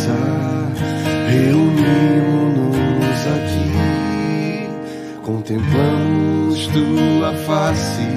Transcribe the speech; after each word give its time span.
Presença, 0.00 0.16
reunimos-nos 1.28 3.20
aqui, 3.36 4.68
contemplamos 5.22 6.66
tua 6.68 7.32
face 7.46 8.08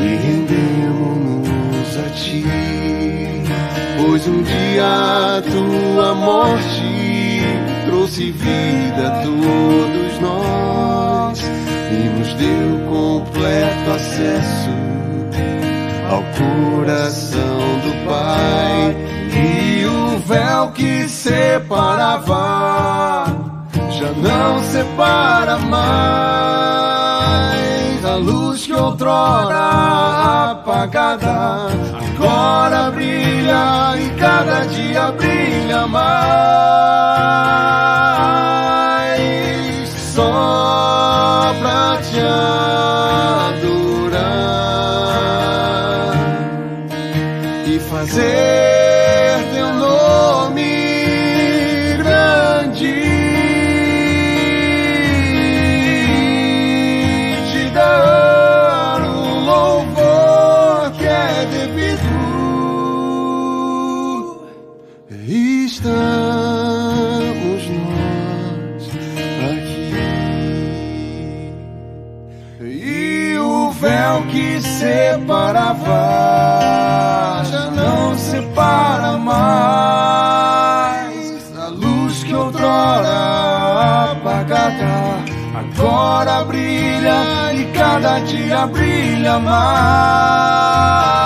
e 0.00 0.16
rendemos-nos 0.16 1.98
a 1.98 2.08
ti. 2.14 2.44
Pois 3.98 4.26
um 4.26 4.42
dia 4.42 5.42
tua 5.52 6.14
morte 6.14 7.42
trouxe 7.86 8.30
vida 8.30 9.06
a 9.06 9.22
todos 9.22 10.20
nós 10.20 11.40
e 11.92 12.08
nos 12.18 12.32
deu 12.34 12.80
completo 12.88 13.90
acesso 13.90 14.59
separava 21.20 22.44
já 23.90 24.10
não 24.12 24.62
separa 24.62 25.58
mais. 25.58 25.90
A 28.04 28.14
luz 28.16 28.64
que 28.66 28.72
outrora 28.72 30.52
apagada 30.52 31.68
agora 32.08 32.90
brilha 32.90 33.94
e 33.98 34.10
cada 34.18 34.64
dia 34.66 35.12
brilha 35.12 35.86
mais. 35.86 36.10
Só 40.14 41.54
pra 41.60 41.98
te 42.02 42.20
fazer 47.90 49.44
teu 49.52 49.74
nome 49.74 50.89
separava 75.50 76.30
para 78.54 79.18
mais. 79.18 80.38
A 81.56 81.68
luz 81.68 82.22
que 82.22 82.34
outrora 82.34 84.12
apagada 84.12 85.24
agora 85.54 86.44
brilha 86.44 87.52
e 87.54 87.64
cada 87.72 88.20
dia 88.20 88.66
brilha 88.66 89.38
mais. 89.38 91.19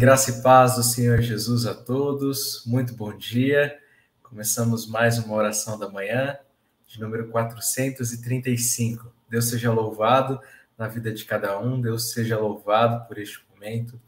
Graça 0.00 0.30
e 0.30 0.40
paz 0.40 0.76
do 0.76 0.82
Senhor 0.82 1.20
Jesus 1.20 1.66
a 1.66 1.74
todos. 1.74 2.64
Muito 2.64 2.94
bom 2.94 3.14
dia. 3.14 3.78
Começamos 4.22 4.86
mais 4.86 5.18
uma 5.18 5.34
oração 5.34 5.78
da 5.78 5.90
manhã, 5.90 6.38
de 6.86 6.98
número 6.98 7.28
435. 7.28 9.12
Deus 9.28 9.50
seja 9.50 9.70
louvado 9.70 10.40
na 10.78 10.88
vida 10.88 11.12
de 11.12 11.22
cada 11.26 11.60
um, 11.60 11.78
Deus 11.78 12.12
seja 12.12 12.38
louvado 12.38 13.06
por 13.06 13.18
este 13.18 13.44
momento. 13.52 14.00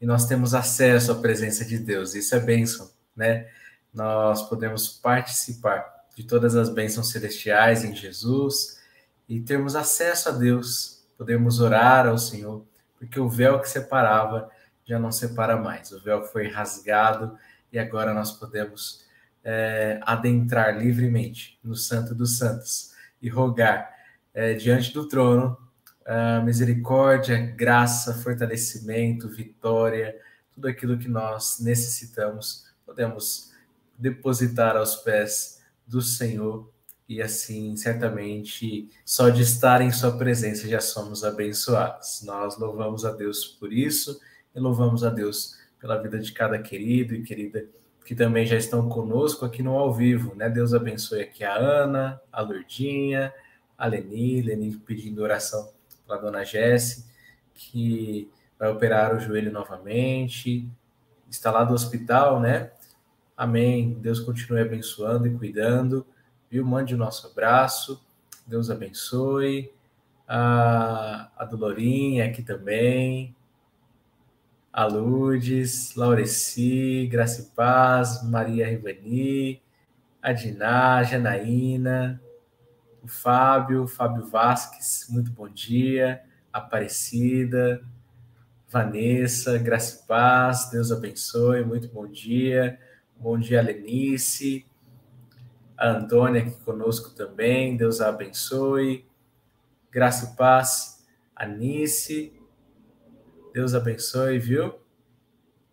E 0.00 0.06
nós 0.06 0.26
temos 0.26 0.54
acesso 0.54 1.12
à 1.12 1.14
presença 1.14 1.64
de 1.64 1.78
Deus, 1.78 2.16
isso 2.16 2.34
é 2.34 2.40
bênção, 2.40 2.90
né? 3.14 3.46
Nós 3.94 4.42
podemos 4.42 4.88
participar 4.88 6.04
de 6.16 6.24
todas 6.24 6.56
as 6.56 6.68
bênçãos 6.68 7.12
celestiais 7.12 7.84
em 7.84 7.94
Jesus 7.94 8.80
e 9.28 9.38
termos 9.38 9.76
acesso 9.76 10.30
a 10.30 10.32
Deus, 10.32 11.06
podemos 11.16 11.60
orar 11.60 12.08
ao 12.08 12.18
Senhor, 12.18 12.66
porque 12.98 13.20
o 13.20 13.28
véu 13.28 13.60
que 13.60 13.70
separava 13.70 14.50
já 14.88 14.98
não 14.98 15.12
separa 15.12 15.56
mais. 15.56 15.92
O 15.92 16.00
véu 16.00 16.24
foi 16.24 16.48
rasgado 16.48 17.36
e 17.70 17.78
agora 17.78 18.14
nós 18.14 18.32
podemos 18.32 19.04
é, 19.44 20.00
adentrar 20.02 20.76
livremente 20.78 21.60
no 21.62 21.76
Santo 21.76 22.14
dos 22.14 22.38
Santos 22.38 22.92
e 23.20 23.28
rogar 23.28 23.94
é, 24.32 24.54
diante 24.54 24.92
do 24.92 25.06
trono 25.06 25.56
misericórdia, 26.42 27.36
graça, 27.54 28.14
fortalecimento, 28.14 29.28
vitória, 29.28 30.16
tudo 30.54 30.66
aquilo 30.66 30.96
que 30.96 31.06
nós 31.06 31.60
necessitamos, 31.60 32.64
podemos 32.86 33.52
depositar 33.98 34.74
aos 34.74 34.96
pés 34.96 35.62
do 35.86 36.00
Senhor 36.00 36.72
e 37.06 37.20
assim, 37.20 37.76
certamente, 37.76 38.90
só 39.04 39.28
de 39.28 39.42
estar 39.42 39.82
em 39.82 39.90
Sua 39.90 40.16
presença 40.16 40.66
já 40.66 40.80
somos 40.80 41.24
abençoados. 41.24 42.22
Nós 42.22 42.58
louvamos 42.58 43.04
a 43.04 43.12
Deus 43.12 43.44
por 43.44 43.70
isso 43.70 44.18
e 44.58 44.60
louvamos 44.60 45.04
a 45.04 45.10
Deus 45.10 45.56
pela 45.80 45.96
vida 45.96 46.18
de 46.18 46.32
cada 46.32 46.58
querido 46.58 47.14
e 47.14 47.22
querida 47.22 47.66
que 48.08 48.14
também 48.14 48.46
já 48.46 48.56
estão 48.56 48.88
conosco 48.88 49.44
aqui 49.44 49.62
no 49.62 49.76
ao 49.76 49.92
vivo, 49.92 50.34
né? 50.34 50.48
Deus 50.48 50.72
abençoe 50.72 51.20
aqui 51.20 51.44
a 51.44 51.54
Ana, 51.54 52.18
a 52.32 52.40
Lourdinha, 52.40 53.34
a 53.76 53.86
Leni, 53.86 54.40
Leni 54.40 54.74
pedindo 54.78 55.22
oração 55.22 55.70
para 56.06 56.16
a 56.16 56.18
dona 56.18 56.42
Jesse, 56.42 57.04
que 57.52 58.30
vai 58.58 58.70
operar 58.70 59.14
o 59.14 59.20
joelho 59.20 59.52
novamente, 59.52 60.66
está 61.30 61.50
lá 61.50 61.64
do 61.64 61.74
hospital, 61.74 62.40
né? 62.40 62.70
Amém. 63.36 63.92
Deus 64.00 64.20
continue 64.20 64.62
abençoando 64.62 65.28
e 65.28 65.36
cuidando, 65.36 66.06
viu? 66.50 66.64
Mande 66.64 66.94
o 66.94 66.98
nosso 66.98 67.26
abraço, 67.26 68.02
Deus 68.46 68.70
abençoe. 68.70 69.70
A, 70.26 71.30
a 71.36 71.44
Dolorinha 71.44 72.24
aqui 72.24 72.42
também, 72.42 73.36
a 74.78 74.84
Lourdes, 74.86 75.96
Laureci, 75.96 77.08
Graça 77.10 77.42
e 77.42 77.44
Paz, 77.46 78.22
Maria 78.22 78.64
Rivani, 78.64 79.60
a 80.22 80.32
Diná, 80.32 80.98
a 80.98 81.02
Janaína, 81.02 82.22
o 83.02 83.08
Fábio, 83.08 83.88
Fábio 83.88 84.24
Vasques, 84.26 85.08
muito 85.10 85.32
bom 85.32 85.48
dia, 85.48 86.22
Aparecida, 86.52 87.84
Vanessa, 88.68 89.58
Graça 89.58 90.00
e 90.00 90.06
Paz, 90.06 90.70
Deus 90.70 90.92
abençoe, 90.92 91.64
muito 91.64 91.88
bom 91.88 92.06
dia, 92.06 92.78
bom 93.16 93.36
dia, 93.36 93.60
Lenice, 93.60 94.64
a 95.76 95.88
Antônia 95.88 96.42
aqui 96.42 96.54
conosco 96.64 97.10
também, 97.16 97.76
Deus 97.76 98.00
a 98.00 98.10
abençoe, 98.10 99.04
Graça 99.90 100.32
e 100.32 100.36
Paz, 100.36 101.04
Anice, 101.34 102.37
Deus 103.58 103.74
abençoe, 103.74 104.38
viu? 104.38 104.72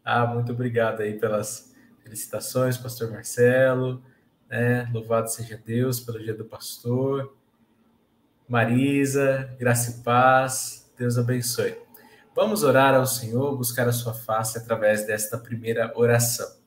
Ah, 0.03 0.25
muito 0.25 0.51
obrigado 0.51 1.01
aí 1.01 1.19
pelas 1.19 1.71
felicitações, 2.01 2.79
Pastor 2.79 3.11
Marcelo. 3.11 4.03
Né? 4.49 4.89
Louvado 4.91 5.29
seja 5.29 5.55
Deus 5.63 5.99
pelo 5.99 6.17
dia 6.17 6.33
do 6.33 6.45
pastor. 6.45 7.37
Marisa, 8.49 9.55
graça 9.59 9.91
e 9.91 10.03
paz. 10.03 10.91
Deus 10.97 11.15
abençoe. 11.15 11.77
Vamos 12.35 12.63
orar 12.63 12.95
ao 12.95 13.05
Senhor, 13.05 13.55
buscar 13.55 13.87
a 13.87 13.93
sua 13.93 14.15
face 14.15 14.57
através 14.57 15.05
desta 15.05 15.37
primeira 15.37 15.93
oração. 15.95 16.57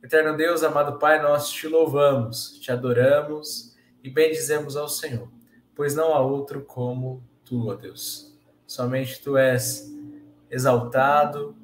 Eterno 0.00 0.36
Deus, 0.36 0.62
amado 0.62 0.96
Pai, 1.00 1.20
nós 1.20 1.50
te 1.50 1.66
louvamos, 1.66 2.60
te 2.60 2.70
adoramos 2.70 3.76
e 4.00 4.08
bendizemos 4.08 4.76
ao 4.76 4.88
Senhor, 4.88 5.28
pois 5.74 5.96
não 5.96 6.14
há 6.14 6.20
outro 6.20 6.64
como 6.64 7.20
tu, 7.44 7.66
ó 7.66 7.74
Deus. 7.74 8.32
Somente 8.64 9.20
tu 9.20 9.36
és 9.36 9.92
exaltado, 10.54 11.56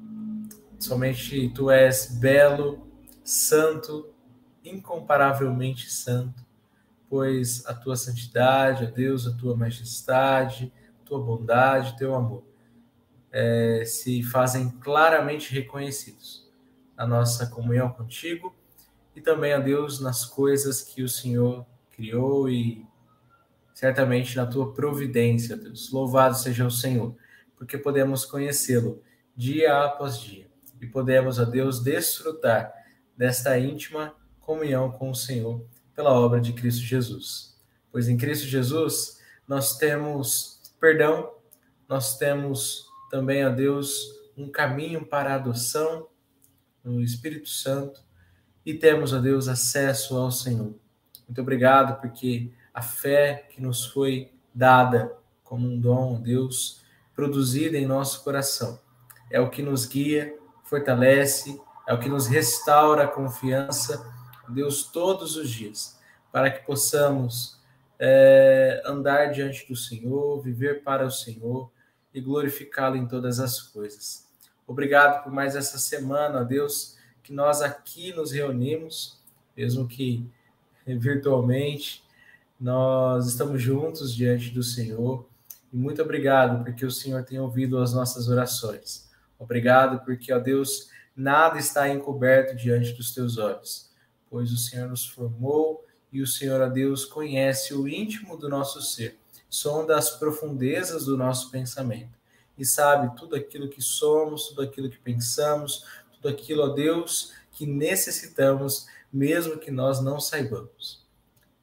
somente 0.79 1.49
tu 1.49 1.69
és 1.69 2.17
belo, 2.19 2.87
santo, 3.23 4.13
incomparavelmente 4.63 5.89
santo, 5.89 6.45
pois 7.09 7.65
a 7.65 7.73
tua 7.73 7.95
santidade, 7.95 8.85
ó 8.85 8.91
Deus, 8.91 9.27
a 9.27 9.35
tua 9.35 9.55
majestade, 9.55 10.71
a 11.01 11.05
tua 11.05 11.19
bondade, 11.19 11.97
teu 11.97 12.13
amor 12.13 12.43
é, 13.31 13.83
se 13.85 14.21
fazem 14.21 14.69
claramente 14.69 15.53
reconhecidos 15.53 16.49
na 16.97 17.07
nossa 17.07 17.47
comunhão 17.47 17.89
contigo 17.89 18.53
e 19.15 19.21
também, 19.21 19.53
ó 19.55 19.59
Deus, 19.59 19.99
nas 19.99 20.25
coisas 20.25 20.81
que 20.81 21.01
o 21.01 21.09
Senhor 21.09 21.65
criou 21.91 22.49
e 22.49 22.85
certamente 23.73 24.35
na 24.35 24.45
tua 24.45 24.73
providência, 24.73 25.55
Deus. 25.55 25.91
Louvado 25.91 26.35
seja 26.35 26.65
o 26.65 26.71
Senhor, 26.71 27.15
porque 27.61 27.77
podemos 27.77 28.25
conhecê-lo 28.25 29.03
dia 29.35 29.83
após 29.83 30.19
dia 30.19 30.49
e 30.81 30.87
podemos, 30.87 31.37
ó 31.37 31.45
Deus, 31.45 31.79
desfrutar 31.79 32.73
desta 33.15 33.55
íntima 33.59 34.15
comunhão 34.39 34.91
com 34.91 35.11
o 35.11 35.15
Senhor 35.15 35.63
pela 35.93 36.11
obra 36.11 36.41
de 36.41 36.53
Cristo 36.53 36.81
Jesus. 36.81 37.55
Pois 37.91 38.09
em 38.09 38.17
Cristo 38.17 38.47
Jesus 38.47 39.21
nós 39.47 39.77
temos 39.77 40.73
perdão, 40.79 41.35
nós 41.87 42.17
temos 42.17 42.87
também, 43.11 43.45
ó 43.45 43.51
Deus, 43.51 44.07
um 44.35 44.49
caminho 44.49 45.05
para 45.05 45.33
a 45.33 45.35
adoção 45.35 46.07
no 46.83 46.99
Espírito 46.99 47.47
Santo 47.47 48.01
e 48.65 48.73
temos, 48.73 49.13
ó 49.13 49.19
Deus, 49.19 49.47
acesso 49.47 50.17
ao 50.17 50.31
Senhor. 50.31 50.73
Muito 51.27 51.41
obrigado 51.41 52.01
porque 52.01 52.51
a 52.73 52.81
fé 52.81 53.47
que 53.51 53.61
nos 53.61 53.85
foi 53.85 54.31
dada 54.51 55.15
como 55.43 55.67
um 55.67 55.79
dom, 55.79 56.19
Deus, 56.19 56.80
produzida 57.15 57.77
em 57.77 57.85
nosso 57.85 58.23
coração, 58.23 58.79
é 59.29 59.39
o 59.39 59.49
que 59.49 59.61
nos 59.61 59.85
guia, 59.85 60.35
fortalece, 60.63 61.59
é 61.87 61.93
o 61.93 61.99
que 61.99 62.09
nos 62.09 62.27
restaura 62.27 63.03
a 63.03 63.07
confiança, 63.07 64.05
Deus, 64.49 64.83
todos 64.83 65.35
os 65.35 65.49
dias, 65.49 65.99
para 66.31 66.49
que 66.51 66.65
possamos 66.65 67.59
é, 67.99 68.81
andar 68.85 69.27
diante 69.27 69.67
do 69.67 69.75
Senhor, 69.75 70.41
viver 70.41 70.83
para 70.83 71.05
o 71.05 71.11
Senhor 71.11 71.71
e 72.13 72.19
glorificá-lo 72.19 72.95
em 72.95 73.07
todas 73.07 73.39
as 73.39 73.61
coisas. 73.61 74.27
Obrigado 74.67 75.23
por 75.23 75.31
mais 75.31 75.55
essa 75.55 75.77
semana, 75.77 76.43
Deus, 76.43 76.97
que 77.23 77.33
nós 77.33 77.61
aqui 77.61 78.13
nos 78.13 78.31
reunimos, 78.31 79.19
mesmo 79.55 79.87
que 79.87 80.25
virtualmente, 80.85 82.03
nós 82.59 83.27
estamos 83.27 83.61
juntos 83.61 84.13
diante 84.13 84.49
do 84.51 84.63
Senhor. 84.63 85.25
E 85.71 85.77
muito 85.77 86.01
obrigado 86.01 86.63
porque 86.63 86.85
o 86.85 86.91
Senhor 86.91 87.23
tem 87.23 87.39
ouvido 87.39 87.77
as 87.77 87.93
nossas 87.93 88.27
orações. 88.27 89.09
Obrigado 89.39 90.03
porque, 90.05 90.31
ó 90.33 90.39
Deus, 90.39 90.89
nada 91.15 91.57
está 91.57 91.89
encoberto 91.89 92.55
diante 92.55 92.93
dos 92.93 93.13
teus 93.13 93.37
olhos, 93.37 93.89
pois 94.29 94.51
o 94.51 94.57
Senhor 94.57 94.89
nos 94.89 95.05
formou 95.05 95.85
e 96.11 96.21
o 96.21 96.27
Senhor, 96.27 96.61
ó 96.61 96.67
Deus, 96.67 97.05
conhece 97.05 97.73
o 97.73 97.87
íntimo 97.87 98.37
do 98.37 98.49
nosso 98.49 98.81
ser 98.81 99.21
sonda 99.51 99.97
as 99.97 100.11
profundezas 100.11 101.03
do 101.03 101.17
nosso 101.17 101.51
pensamento 101.51 102.17
e 102.57 102.65
sabe 102.65 103.13
tudo 103.17 103.35
aquilo 103.35 103.67
que 103.67 103.81
somos, 103.81 104.47
tudo 104.47 104.61
aquilo 104.61 104.89
que 104.89 104.97
pensamos, 104.97 105.85
tudo 106.13 106.29
aquilo, 106.29 106.63
ó 106.63 106.69
Deus, 106.69 107.33
que 107.51 107.65
necessitamos, 107.65 108.87
mesmo 109.11 109.57
que 109.57 109.69
nós 109.69 110.01
não 110.01 110.21
saibamos. 110.21 111.05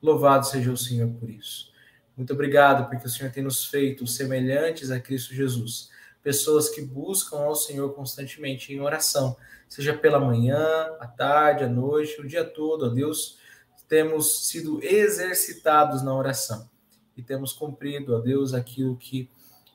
Louvado 0.03 0.47
seja 0.47 0.71
o 0.71 0.77
Senhor 0.77 1.09
por 1.15 1.31
isso. 1.31 1.73
Muito 2.19 2.33
obrigado, 2.33 2.91
porque 2.91 3.07
o 3.07 3.09
Senhor 3.09 3.31
tem 3.31 3.45
nos 3.45 3.67
feito 3.67 4.05
semelhantes 4.05 4.91
a 4.91 4.99
Cristo 4.99 5.33
Jesus, 5.33 5.89
pessoas 6.21 6.69
que 6.69 6.83
buscam 6.83 7.39
ao 7.39 7.55
Senhor 7.55 7.95
constantemente 7.95 8.73
em 8.73 8.81
oração, 8.81 9.37
seja 9.69 9.97
pela 9.97 10.19
manhã, 10.19 10.59
à 10.99 11.07
tarde, 11.07 11.63
à 11.63 11.69
noite, 11.69 12.21
o 12.21 12.27
dia 12.27 12.45
todo, 12.45 12.87
ó 12.87 12.89
Deus, 12.89 13.39
temos 13.87 14.49
sido 14.49 14.83
exercitados 14.83 16.03
na 16.03 16.13
oração 16.13 16.69
e 17.17 17.23
temos 17.23 17.53
cumprido, 17.53 18.17
ó 18.17 18.19
Deus, 18.19 18.53
aquilo 18.53 18.97
que 18.97 19.31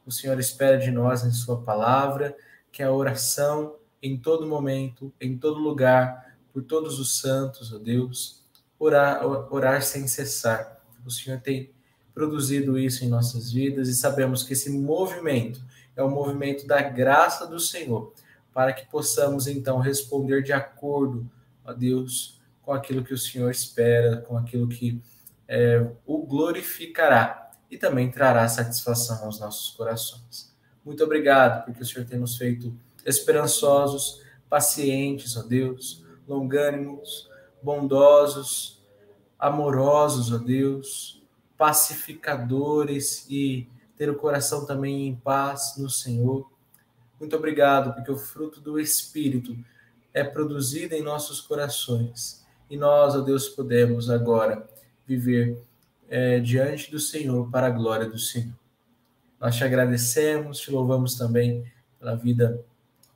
o 0.05 0.11
Senhor 0.11 0.37
espera 0.37 0.77
de 0.77 0.91
nós 0.91 1.23
em 1.23 1.31
Sua 1.31 1.61
palavra, 1.61 2.35
que 2.73 2.83
é 2.83 2.87
a 2.87 2.91
oração 2.91 3.77
em 4.01 4.17
todo 4.17 4.45
momento, 4.45 5.13
em 5.21 5.37
todo 5.37 5.61
lugar, 5.61 6.35
por 6.51 6.61
todos 6.61 6.99
os 6.99 7.21
santos, 7.21 7.71
ó 7.71 7.77
Deus, 7.77 8.43
orar, 8.77 9.25
orar 9.25 9.81
sem 9.81 10.09
cessar. 10.09 10.83
O 11.05 11.09
Senhor 11.09 11.39
tem 11.39 11.71
produzido 12.13 12.77
isso 12.77 13.03
em 13.03 13.09
nossas 13.09 13.51
vidas 13.51 13.87
e 13.87 13.95
sabemos 13.95 14.43
que 14.43 14.53
esse 14.53 14.69
movimento 14.69 15.61
é 15.95 16.03
o 16.03 16.09
movimento 16.09 16.65
da 16.67 16.81
graça 16.81 17.45
do 17.45 17.59
Senhor, 17.59 18.13
para 18.53 18.73
que 18.73 18.85
possamos 18.87 19.47
então 19.47 19.79
responder 19.79 20.43
de 20.43 20.53
acordo, 20.53 21.29
ó 21.63 21.73
Deus, 21.73 22.39
com 22.61 22.71
aquilo 22.71 23.03
que 23.03 23.13
o 23.13 23.17
Senhor 23.17 23.49
espera, 23.49 24.17
com 24.17 24.37
aquilo 24.37 24.67
que 24.67 25.01
é, 25.47 25.85
o 26.05 26.19
glorificará 26.25 27.51
e 27.69 27.77
também 27.77 28.09
trará 28.09 28.47
satisfação 28.47 29.25
aos 29.25 29.39
nossos 29.39 29.75
corações. 29.75 30.53
Muito 30.85 31.03
obrigado, 31.03 31.65
porque 31.65 31.81
o 31.81 31.85
Senhor 31.85 32.05
tem 32.05 32.19
nos 32.19 32.37
feito 32.37 32.73
esperançosos, 33.05 34.21
pacientes, 34.49 35.35
ó 35.35 35.41
Deus, 35.41 36.05
longânimos, 36.27 37.29
bondosos, 37.61 38.83
amorosos, 39.39 40.31
ó 40.31 40.37
Deus, 40.37 41.22
pacificadores 41.57 43.25
e 43.29 43.67
ter 43.97 44.09
o 44.09 44.15
coração 44.15 44.65
também 44.65 45.07
em 45.07 45.15
paz 45.15 45.75
no 45.77 45.89
Senhor. 45.89 46.49
Muito 47.19 47.35
obrigado, 47.35 47.93
porque 47.93 48.11
o 48.11 48.17
fruto 48.17 48.59
do 48.59 48.79
Espírito 48.79 49.55
é 50.13 50.23
produzido 50.23 50.93
em 50.93 51.01
nossos 51.01 51.39
corações 51.41 52.43
e 52.69 52.77
nós, 52.77 53.15
ó 53.15 53.21
Deus, 53.21 53.49
podemos 53.49 54.09
agora 54.09 54.67
viver 55.05 55.61
é, 56.09 56.39
diante 56.39 56.89
do 56.89 56.99
Senhor 56.99 57.49
para 57.51 57.67
a 57.67 57.69
glória 57.69 58.09
do 58.09 58.17
Senhor. 58.17 58.53
Nós 59.39 59.55
te 59.55 59.63
agradecemos, 59.63 60.59
te 60.59 60.71
louvamos 60.71 61.15
também 61.15 61.71
pela 61.99 62.15
vida 62.15 62.63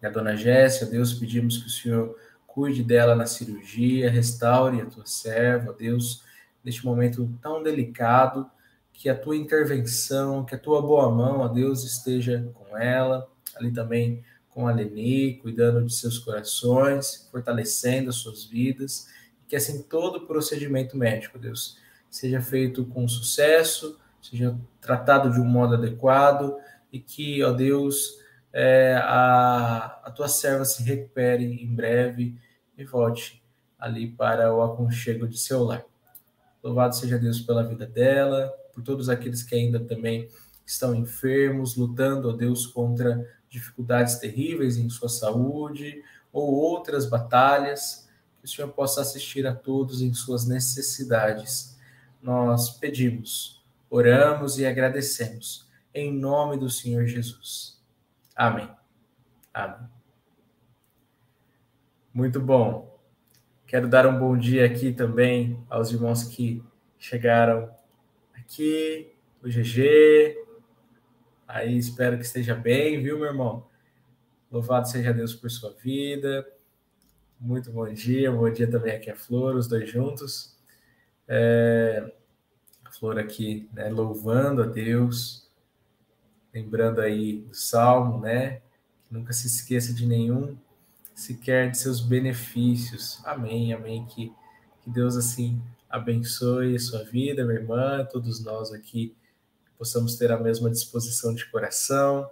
da 0.01 0.09
dona 0.09 0.35
Jéssica. 0.35 0.85
Deus, 0.85 1.13
pedimos 1.13 1.57
que 1.57 1.67
o 1.67 1.71
Senhor 1.71 2.15
cuide 2.45 2.83
dela 2.83 3.15
na 3.15 3.25
cirurgia, 3.25 4.11
restaure 4.11 4.81
a 4.81 4.85
tua 4.85 5.05
serva, 5.05 5.73
Deus, 5.73 6.23
neste 6.67 6.85
momento 6.85 7.33
tão 7.41 7.63
delicado, 7.63 8.45
que 8.91 9.07
a 9.07 9.15
tua 9.15 9.37
intervenção, 9.37 10.43
que 10.43 10.53
a 10.53 10.59
tua 10.59 10.81
boa 10.81 11.09
mão, 11.09 11.39
ó 11.39 11.47
Deus, 11.47 11.85
esteja 11.85 12.51
com 12.53 12.77
ela, 12.77 13.25
ali 13.55 13.71
também 13.71 14.21
com 14.49 14.67
a 14.67 14.73
Leni, 14.73 15.35
cuidando 15.35 15.85
de 15.85 15.93
seus 15.93 16.19
corações, 16.19 17.29
fortalecendo 17.31 18.09
as 18.09 18.17
suas 18.17 18.43
vidas, 18.43 19.07
que 19.47 19.55
assim 19.55 19.81
todo 19.83 20.27
procedimento 20.27 20.97
médico, 20.97 21.39
Deus, 21.39 21.77
seja 22.09 22.41
feito 22.41 22.83
com 22.83 23.07
sucesso, 23.07 23.97
seja 24.21 24.53
tratado 24.81 25.31
de 25.31 25.39
um 25.39 25.45
modo 25.45 25.75
adequado 25.75 26.57
e 26.91 26.99
que, 26.99 27.41
ó 27.43 27.53
Deus, 27.53 28.19
é, 28.51 28.99
a, 29.01 30.01
a 30.03 30.11
tua 30.11 30.27
serva 30.27 30.65
se 30.65 30.83
recupere 30.83 31.45
em 31.45 31.73
breve 31.73 32.35
e 32.77 32.83
volte 32.83 33.41
ali 33.79 34.09
para 34.09 34.53
o 34.53 34.61
aconchego 34.61 35.25
de 35.25 35.37
seu 35.37 35.63
lar. 35.63 35.85
Louvado 36.67 36.95
seja 36.97 37.17
Deus 37.17 37.39
pela 37.39 37.63
vida 37.63 37.85
dela, 37.85 38.53
por 38.73 38.83
todos 38.83 39.07
aqueles 39.07 39.41
que 39.41 39.55
ainda 39.55 39.79
também 39.79 40.27
estão 40.65 40.93
enfermos, 40.93 41.77
lutando, 41.77 42.29
ó 42.29 42.33
Deus, 42.33 42.67
contra 42.67 43.25
dificuldades 43.49 44.15
terríveis 44.15 44.75
em 44.75 44.89
sua 44.89 45.07
saúde 45.07 46.03
ou 46.31 46.53
outras 46.53 47.05
batalhas, 47.05 48.09
que 48.39 48.45
o 48.45 48.49
Senhor 48.49 48.67
possa 48.73 48.99
assistir 48.99 49.47
a 49.47 49.55
todos 49.55 50.01
em 50.01 50.13
suas 50.13 50.45
necessidades 50.45 51.77
nós 52.21 52.71
pedimos, 52.71 53.63
oramos 53.89 54.59
e 54.59 54.65
agradecemos, 54.65 55.69
em 55.93 56.11
nome 56.11 56.57
do 56.57 56.69
Senhor 56.69 57.05
Jesus. 57.05 57.81
Amém. 58.35 58.69
Amém. 59.53 59.87
Muito 62.13 62.41
bom. 62.41 62.96
Quero 63.67 63.89
dar 63.89 64.07
um 64.07 64.17
bom 64.17 64.37
dia 64.37 64.65
aqui 64.65 64.93
também 64.93 65.61
aos 65.69 65.91
irmãos 65.91 66.23
que 66.23 66.63
chegaram 66.97 67.69
aqui, 68.33 69.11
o 69.43 69.49
GG. 69.49 70.37
Aí 71.45 71.77
espero 71.77 72.17
que 72.17 72.23
esteja 72.23 72.55
bem, 72.55 73.03
viu, 73.03 73.19
meu 73.19 73.27
irmão? 73.27 73.67
Louvado 74.49 74.87
seja 74.87 75.11
Deus 75.11 75.35
por 75.35 75.51
sua 75.51 75.73
vida. 75.73 76.47
Muito 77.37 77.69
bom 77.69 77.91
dia. 77.91 78.31
Bom 78.31 78.49
dia 78.49 78.71
também 78.71 78.95
aqui 78.95 79.11
a 79.11 79.17
Flor, 79.17 79.57
os 79.57 79.67
dois 79.67 79.89
juntos. 79.89 80.57
É, 81.27 82.09
a 82.85 82.91
Flor 82.93 83.19
aqui, 83.19 83.69
né, 83.73 83.89
louvando 83.89 84.63
a 84.63 84.65
Deus, 84.65 85.51
lembrando 86.53 87.01
aí 87.01 87.41
do 87.41 87.53
Salmo, 87.53 88.21
né? 88.21 88.61
Que 89.03 89.13
nunca 89.13 89.33
se 89.33 89.45
esqueça 89.45 89.93
de 89.93 90.05
nenhum 90.05 90.57
sequer 91.17 91.71
de 91.71 91.79
seus 91.79 91.99
benefícios. 91.99 93.19
Amém, 93.25 93.73
amém. 93.73 94.05
Que, 94.05 94.31
que 94.81 94.89
Deus 94.89 95.17
assim 95.17 95.59
abençoe 95.89 96.75
a 96.75 96.79
sua 96.79 97.03
vida, 97.03 97.43
minha 97.43 97.59
irmã, 97.59 98.05
todos 98.05 98.43
nós 98.43 98.71
aqui 98.71 99.15
possamos 99.77 100.15
ter 100.15 100.31
a 100.31 100.37
mesma 100.37 100.69
disposição 100.69 101.33
de 101.33 101.45
coração. 101.49 102.29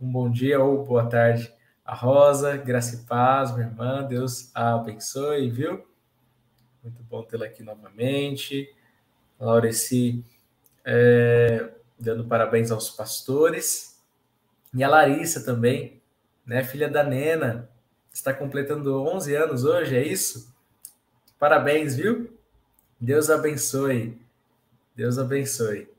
Um 0.00 0.10
bom 0.10 0.30
dia 0.30 0.60
ou 0.60 0.84
boa 0.84 1.08
tarde 1.08 1.52
a 1.84 1.94
Rosa, 1.94 2.56
graça 2.56 2.94
e 2.94 2.98
paz, 3.00 3.52
minha 3.52 3.66
irmã, 3.66 4.04
Deus 4.04 4.48
a 4.54 4.74
abençoe, 4.74 5.50
viu? 5.50 5.84
Muito 6.84 7.02
bom 7.02 7.22
tê-la 7.24 7.46
aqui 7.46 7.64
novamente. 7.64 8.72
Laureci 9.40 10.24
é, 10.84 11.68
dando 11.98 12.24
parabéns 12.24 12.70
aos 12.70 12.90
pastores. 12.90 14.00
E 14.72 14.84
a 14.84 14.88
Larissa 14.88 15.44
também, 15.44 16.00
né, 16.46 16.62
filha 16.62 16.88
da 16.88 17.02
Nena, 17.02 17.68
está 18.14 18.32
completando 18.32 19.02
11 19.02 19.34
anos 19.34 19.64
hoje, 19.64 19.96
é 19.96 20.06
isso? 20.06 20.54
Parabéns, 21.36 21.96
viu? 21.96 22.32
Deus 22.98 23.28
abençoe. 23.28 24.16
Deus 24.94 25.18
abençoe. 25.18 25.92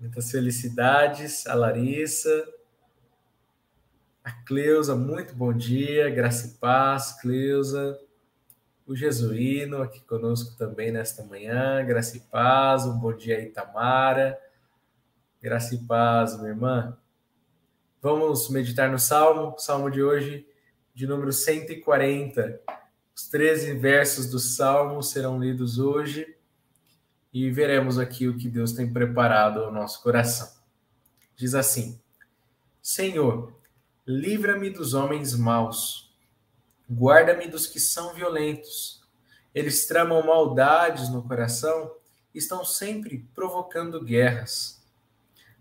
Muitas 0.00 0.30
felicidades 0.30 1.46
a 1.46 1.54
Larissa, 1.54 2.48
a 4.24 4.32
Cleusa, 4.32 4.96
muito 4.96 5.34
bom 5.34 5.52
dia, 5.52 6.08
graça 6.08 6.46
e 6.46 6.50
paz, 6.52 7.20
Cleusa. 7.20 8.00
O 8.86 8.96
Jesuíno 8.96 9.82
aqui 9.82 10.00
conosco 10.00 10.56
também 10.56 10.90
nesta 10.90 11.22
manhã, 11.24 11.84
graça 11.84 12.16
e 12.16 12.20
paz, 12.20 12.86
um 12.86 12.98
bom 12.98 13.14
dia 13.14 13.40
Itamara, 13.40 14.38
graça 15.42 15.74
e 15.74 15.78
paz, 15.78 16.36
minha 16.38 16.50
irmã. 16.50 16.96
Vamos 18.00 18.48
meditar 18.48 18.90
no 18.90 18.98
Salmo, 18.98 19.58
Salmo 19.58 19.90
de 19.90 20.02
hoje, 20.02 20.46
de 20.94 21.06
número 21.06 21.32
140. 21.32 22.60
Os 23.14 23.28
13 23.28 23.74
versos 23.74 24.30
do 24.30 24.38
Salmo 24.38 25.02
serão 25.02 25.38
lidos 25.38 25.78
hoje 25.78 26.36
e 27.32 27.50
veremos 27.50 27.98
aqui 27.98 28.28
o 28.28 28.36
que 28.36 28.48
Deus 28.48 28.72
tem 28.72 28.92
preparado 28.92 29.60
ao 29.60 29.72
nosso 29.72 30.02
coração. 30.02 30.48
Diz 31.36 31.54
assim: 31.54 32.00
Senhor, 32.80 33.52
Livra-me 34.06 34.68
dos 34.68 34.92
homens 34.92 35.34
maus. 35.34 36.14
Guarda-me 36.90 37.48
dos 37.48 37.66
que 37.66 37.80
são 37.80 38.12
violentos. 38.12 39.02
Eles 39.54 39.86
tramam 39.86 40.22
maldades 40.26 41.08
no 41.08 41.22
coração 41.22 41.90
e 42.34 42.38
estão 42.38 42.66
sempre 42.66 43.26
provocando 43.34 44.04
guerras. 44.04 44.84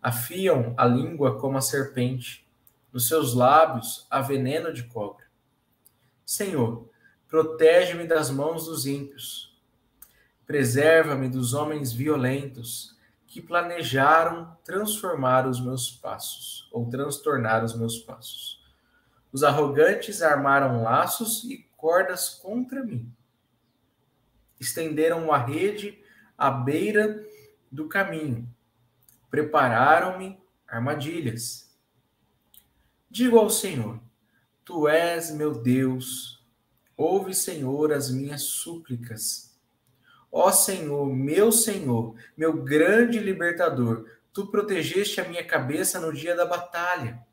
Afiam 0.02 0.74
a 0.76 0.86
língua 0.86 1.40
como 1.40 1.58
a 1.58 1.62
serpente. 1.62 2.46
Nos 2.92 3.08
seus 3.08 3.34
lábios 3.34 4.06
há 4.10 4.20
veneno 4.20 4.74
de 4.74 4.84
cobra. 4.84 5.23
Senhor, 6.26 6.90
protege-me 7.28 8.08
das 8.08 8.30
mãos 8.30 8.66
dos 8.66 8.86
ímpios. 8.86 9.58
Preserva-me 10.46 11.30
dos 11.30 11.54
homens 11.54 11.92
violentos 11.92 12.96
que 13.26 13.42
planejaram 13.42 14.56
transformar 14.64 15.48
os 15.48 15.60
meus 15.60 15.90
passos, 15.90 16.70
ou 16.72 16.88
transtornar 16.90 17.64
os 17.64 17.76
meus 17.76 17.98
passos. 17.98 18.64
Os 19.32 19.44
arrogantes 19.44 20.22
armaram 20.22 20.84
laços 20.84 21.44
e 21.46 21.68
cordas 21.76 22.30
contra 22.30 22.84
mim. 22.84 23.12
Estenderam 24.60 25.24
uma 25.26 25.38
rede 25.40 26.00
à 26.38 26.52
beira 26.52 27.26
do 27.72 27.90
caminho. 27.90 28.48
Prepararam-me 29.32 30.40
armadilhas. 30.68 31.76
Digo 33.10 33.40
ao 33.40 33.50
Senhor: 33.50 34.00
Tu 34.66 34.88
és 34.88 35.32
meu 35.32 35.54
Deus. 35.54 36.44
Ouve, 36.96 37.34
Senhor, 37.34 37.92
as 37.92 38.10
minhas 38.10 38.44
súplicas 38.44 39.54
Ó 40.36 40.52
Senhor, 40.52 41.06
meu 41.06 41.52
Senhor, 41.52 42.16
meu 42.36 42.64
grande 42.64 43.20
libertador, 43.20 44.10
tu 44.34 44.48
protegeste 44.48 45.22
a 45.22 45.30
minha 45.30 45.46
cabeça 45.46 46.00
no 46.00 46.12
dia 46.12 46.36
da 46.36 46.44
batalha. 46.44 47.24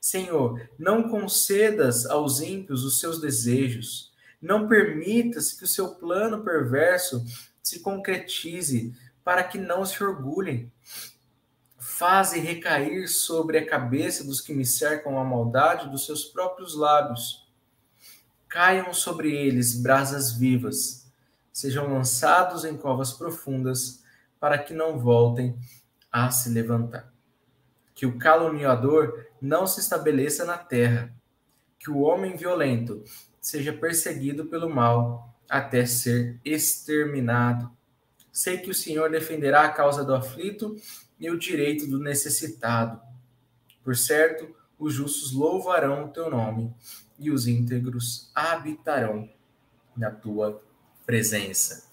Senhor, 0.00 0.60
não 0.76 1.08
concedas 1.08 2.06
aos 2.06 2.40
ímpios 2.40 2.82
os 2.82 2.98
seus 2.98 3.20
desejos. 3.20 4.12
Não 4.42 4.66
permitas 4.66 5.52
que 5.52 5.62
o 5.62 5.68
seu 5.68 5.94
plano 5.94 6.42
perverso 6.42 7.24
se 7.62 7.78
concretize, 7.78 8.92
para 9.22 9.44
que 9.44 9.56
não 9.56 9.84
se 9.84 10.02
orgulhem. 10.02 10.72
Faze 11.80 12.38
recair 12.38 13.08
sobre 13.08 13.58
a 13.58 13.66
cabeça 13.66 14.22
dos 14.22 14.40
que 14.40 14.54
me 14.54 14.64
cercam 14.64 15.18
a 15.18 15.24
maldade 15.24 15.90
dos 15.90 16.06
seus 16.06 16.24
próprios 16.24 16.76
lábios. 16.76 17.48
Caiam 18.48 18.92
sobre 18.92 19.34
eles 19.34 19.74
brasas 19.80 20.32
vivas 20.32 21.00
sejam 21.52 21.92
lançados 21.92 22.64
em 22.64 22.76
covas 22.76 23.12
profundas, 23.12 24.02
para 24.38 24.56
que 24.56 24.72
não 24.72 24.98
voltem 24.98 25.54
a 26.10 26.30
se 26.30 26.48
levantar. 26.48 27.12
Que 27.94 28.06
o 28.06 28.18
caluniador 28.18 29.26
não 29.40 29.66
se 29.66 29.80
estabeleça 29.80 30.44
na 30.44 30.56
terra, 30.56 31.12
que 31.78 31.90
o 31.90 31.98
homem 32.00 32.36
violento 32.36 33.04
seja 33.40 33.72
perseguido 33.72 34.46
pelo 34.46 34.70
mal 34.70 35.34
até 35.48 35.84
ser 35.84 36.40
exterminado. 36.42 37.70
Sei 38.32 38.58
que 38.58 38.70
o 38.70 38.74
Senhor 38.74 39.10
defenderá 39.10 39.64
a 39.64 39.72
causa 39.72 40.02
do 40.02 40.14
aflito 40.14 40.76
e 41.20 41.30
o 41.30 41.38
direito 41.38 41.86
do 41.86 41.98
necessitado. 41.98 43.00
Por 43.84 43.96
certo, 43.96 44.54
os 44.78 44.94
justos 44.94 45.32
louvarão 45.32 46.06
o 46.06 46.08
teu 46.08 46.30
nome 46.30 46.74
e 47.18 47.30
os 47.30 47.46
íntegros 47.46 48.30
habitarão 48.34 49.28
na 49.94 50.10
tua 50.10 50.62
presença. 51.04 51.88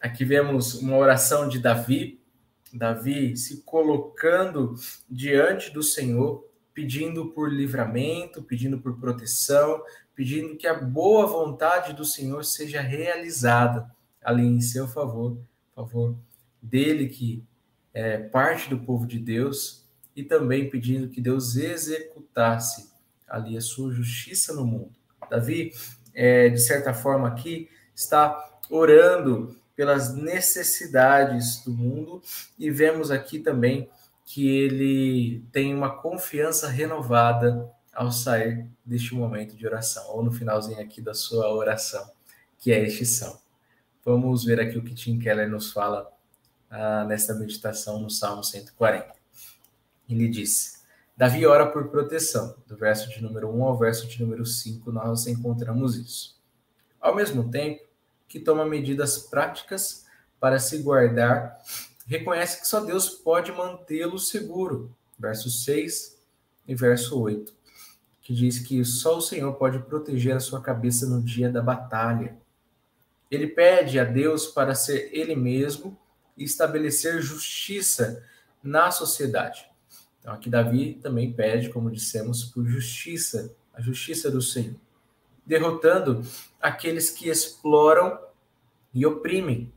Aqui 0.00 0.24
vemos 0.24 0.74
uma 0.74 0.96
oração 0.96 1.48
de 1.48 1.60
Davi, 1.60 2.20
Davi 2.72 3.36
se 3.36 3.62
colocando 3.62 4.74
diante 5.08 5.70
do 5.70 5.82
Senhor, 5.82 6.44
pedindo 6.74 7.26
por 7.26 7.52
livramento, 7.52 8.42
pedindo 8.42 8.80
por 8.80 8.98
proteção, 8.98 9.82
pedindo 10.14 10.56
que 10.56 10.66
a 10.66 10.74
boa 10.74 11.26
vontade 11.26 11.92
do 11.92 12.04
Senhor 12.04 12.44
seja 12.44 12.80
realizada 12.80 13.94
ali 14.22 14.44
em 14.44 14.60
seu 14.60 14.88
favor, 14.88 15.38
favor 15.74 16.16
dele 16.60 17.08
que 17.08 17.44
é 17.94 18.18
parte 18.18 18.70
do 18.70 18.78
povo 18.78 19.06
de 19.06 19.18
Deus, 19.18 19.82
e 20.14 20.22
também 20.22 20.68
pedindo 20.68 21.08
que 21.08 21.20
Deus 21.20 21.56
executasse 21.56 22.90
ali 23.28 23.56
a 23.56 23.60
sua 23.60 23.92
justiça 23.92 24.52
no 24.52 24.64
mundo. 24.64 24.92
Davi, 25.30 25.72
é, 26.14 26.50
de 26.50 26.60
certa 26.60 26.92
forma 26.92 27.26
aqui, 27.28 27.68
está 27.94 28.60
orando 28.68 29.56
pelas 29.74 30.14
necessidades 30.14 31.62
do 31.64 31.72
mundo 31.72 32.22
e 32.58 32.70
vemos 32.70 33.10
aqui 33.10 33.38
também 33.38 33.88
que 34.24 34.46
ele 34.48 35.42
tem 35.50 35.74
uma 35.74 35.90
confiança 35.90 36.68
renovada 36.68 37.70
ao 37.92 38.10
sair 38.10 38.66
deste 38.84 39.14
momento 39.14 39.56
de 39.56 39.66
oração, 39.66 40.04
ou 40.10 40.22
no 40.22 40.32
finalzinho 40.32 40.80
aqui 40.80 41.00
da 41.00 41.12
sua 41.12 41.52
oração, 41.52 42.10
que 42.58 42.72
é 42.72 42.82
este 42.82 43.04
salmo. 43.04 43.40
Vamos 44.04 44.44
ver 44.44 44.60
aqui 44.60 44.78
o 44.78 44.82
que 44.82 44.94
Tim 44.94 45.18
Keller 45.18 45.48
nos 45.48 45.72
fala 45.72 46.10
ah, 46.72 47.04
nesta 47.04 47.34
meditação 47.34 48.00
no 48.00 48.08
Salmo 48.08 48.42
140. 48.42 49.14
Ele 50.08 50.26
diz: 50.26 50.82
Davi 51.14 51.44
ora 51.44 51.66
por 51.66 51.88
proteção. 51.88 52.56
Do 52.66 52.76
verso 52.76 53.10
de 53.10 53.22
número 53.22 53.54
1 53.54 53.62
ao 53.62 53.78
verso 53.78 54.08
de 54.08 54.20
número 54.22 54.46
5, 54.46 54.90
nós 54.90 55.26
encontramos 55.26 55.96
isso. 55.96 56.40
Ao 56.98 57.14
mesmo 57.14 57.50
tempo, 57.50 57.82
que 58.26 58.40
toma 58.40 58.64
medidas 58.64 59.18
práticas 59.18 60.06
para 60.40 60.58
se 60.58 60.78
guardar, 60.78 61.58
reconhece 62.06 62.62
que 62.62 62.66
só 62.66 62.80
Deus 62.80 63.10
pode 63.10 63.52
mantê-lo 63.52 64.18
seguro. 64.18 64.96
Verso 65.18 65.50
6 65.50 66.16
e 66.66 66.74
verso 66.74 67.20
8, 67.20 67.54
que 68.22 68.32
diz 68.32 68.58
que 68.58 68.82
só 68.82 69.18
o 69.18 69.20
Senhor 69.20 69.52
pode 69.54 69.78
proteger 69.80 70.34
a 70.34 70.40
sua 70.40 70.62
cabeça 70.62 71.06
no 71.06 71.20
dia 71.20 71.50
da 71.50 71.60
batalha. 71.60 72.34
Ele 73.30 73.46
pede 73.46 74.00
a 74.00 74.04
Deus 74.04 74.46
para 74.46 74.74
ser 74.74 75.10
ele 75.12 75.36
mesmo 75.36 75.98
e 76.42 76.44
estabelecer 76.44 77.22
justiça 77.22 78.22
na 78.62 78.90
sociedade. 78.90 79.66
Então, 80.20 80.34
aqui 80.34 80.50
Davi 80.50 80.98
também 81.02 81.32
pede, 81.32 81.70
como 81.70 81.90
dissemos, 81.90 82.44
por 82.44 82.66
justiça, 82.66 83.54
a 83.72 83.80
justiça 83.80 84.30
do 84.30 84.42
Senhor 84.42 84.76
derrotando 85.44 86.22
aqueles 86.60 87.10
que 87.10 87.28
exploram 87.28 88.18
e 88.94 89.04
oprimem. 89.04 89.72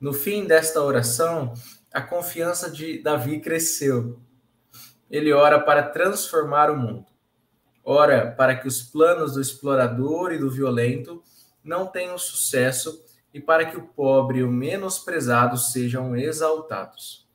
No 0.00 0.12
fim 0.12 0.46
desta 0.46 0.82
oração, 0.82 1.54
a 1.92 2.00
confiança 2.00 2.70
de 2.70 3.02
Davi 3.02 3.40
cresceu. 3.40 4.18
Ele 5.10 5.32
ora 5.32 5.60
para 5.60 5.82
transformar 5.82 6.70
o 6.70 6.76
mundo. 6.76 7.06
Ora 7.84 8.30
para 8.32 8.54
que 8.54 8.68
os 8.68 8.82
planos 8.82 9.34
do 9.34 9.40
explorador 9.40 10.32
e 10.32 10.38
do 10.38 10.50
violento 10.50 11.22
não 11.64 11.86
tenham 11.86 12.18
sucesso 12.18 13.04
e 13.38 13.40
para 13.40 13.64
que 13.64 13.76
o 13.76 13.86
pobre 13.86 14.40
e 14.40 14.42
o 14.42 14.50
menosprezado 14.50 15.56
sejam 15.56 16.16
exaltados. 16.16 17.26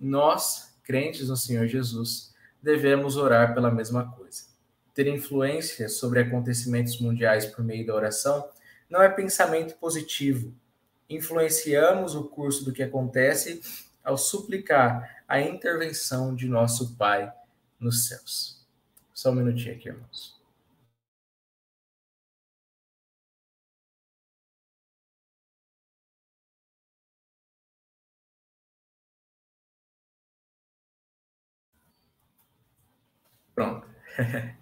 Nós, 0.00 0.76
crentes 0.82 1.28
no 1.28 1.36
Senhor 1.36 1.66
Jesus, 1.66 2.34
devemos 2.62 3.16
orar 3.16 3.54
pela 3.54 3.70
mesma 3.70 4.10
coisa 4.12 4.54
ter 4.94 5.08
influência 5.08 5.88
sobre 5.88 6.20
acontecimentos 6.20 7.00
mundiais 7.00 7.44
por 7.44 7.64
meio 7.64 7.84
da 7.84 7.94
oração 7.94 8.48
não 8.88 9.02
é 9.02 9.08
pensamento 9.08 9.74
positivo. 9.76 10.54
Influenciamos 11.10 12.14
o 12.14 12.24
curso 12.24 12.64
do 12.64 12.72
que 12.72 12.82
acontece 12.82 13.60
ao 14.04 14.16
suplicar 14.16 15.22
a 15.26 15.40
intervenção 15.40 16.34
de 16.34 16.46
nosso 16.46 16.96
Pai 16.96 17.30
nos 17.78 18.06
céus. 18.06 18.64
Só 19.12 19.30
um 19.30 19.34
minutinho 19.34 19.74
aqui, 19.74 19.88
irmãos. 19.88 20.33
Pronto. 33.54 33.86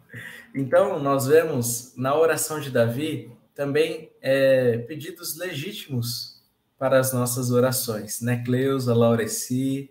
então, 0.54 0.98
nós 0.98 1.26
vemos 1.26 1.94
na 1.96 2.16
oração 2.16 2.60
de 2.60 2.70
Davi 2.70 3.32
também 3.54 4.10
é, 4.20 4.78
pedidos 4.78 5.36
legítimos 5.36 6.42
para 6.78 6.98
as 6.98 7.12
nossas 7.12 7.50
orações, 7.50 8.20
né? 8.20 8.42
Cleusa, 8.44 8.94
Laureci, 8.94 9.90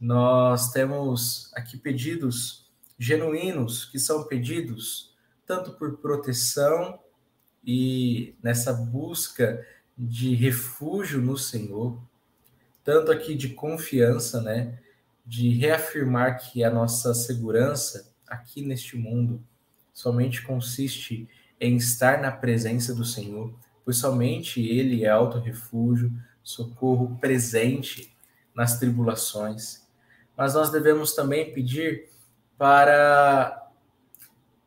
nós 0.00 0.70
temos 0.70 1.50
aqui 1.54 1.76
pedidos 1.76 2.66
genuínos, 2.98 3.84
que 3.84 3.98
são 3.98 4.24
pedidos 4.24 5.14
tanto 5.46 5.72
por 5.72 5.98
proteção 5.98 6.98
e 7.64 8.34
nessa 8.42 8.72
busca 8.72 9.64
de 9.96 10.34
refúgio 10.34 11.20
no 11.20 11.36
Senhor, 11.36 12.00
tanto 12.84 13.10
aqui 13.10 13.34
de 13.34 13.50
confiança, 13.50 14.40
né? 14.40 14.78
De 15.30 15.50
reafirmar 15.50 16.38
que 16.38 16.64
a 16.64 16.70
nossa 16.70 17.12
segurança 17.12 18.10
aqui 18.26 18.62
neste 18.62 18.96
mundo 18.96 19.44
somente 19.92 20.40
consiste 20.42 21.28
em 21.60 21.76
estar 21.76 22.22
na 22.22 22.32
presença 22.32 22.94
do 22.94 23.04
Senhor, 23.04 23.54
pois 23.84 23.98
somente 23.98 24.66
Ele 24.66 25.04
é 25.04 25.10
alto 25.10 25.38
refúgio, 25.38 26.10
socorro 26.42 27.18
presente 27.20 28.16
nas 28.54 28.78
tribulações. 28.78 29.86
Mas 30.34 30.54
nós 30.54 30.70
devemos 30.70 31.14
também 31.14 31.52
pedir 31.52 32.08
para 32.56 33.70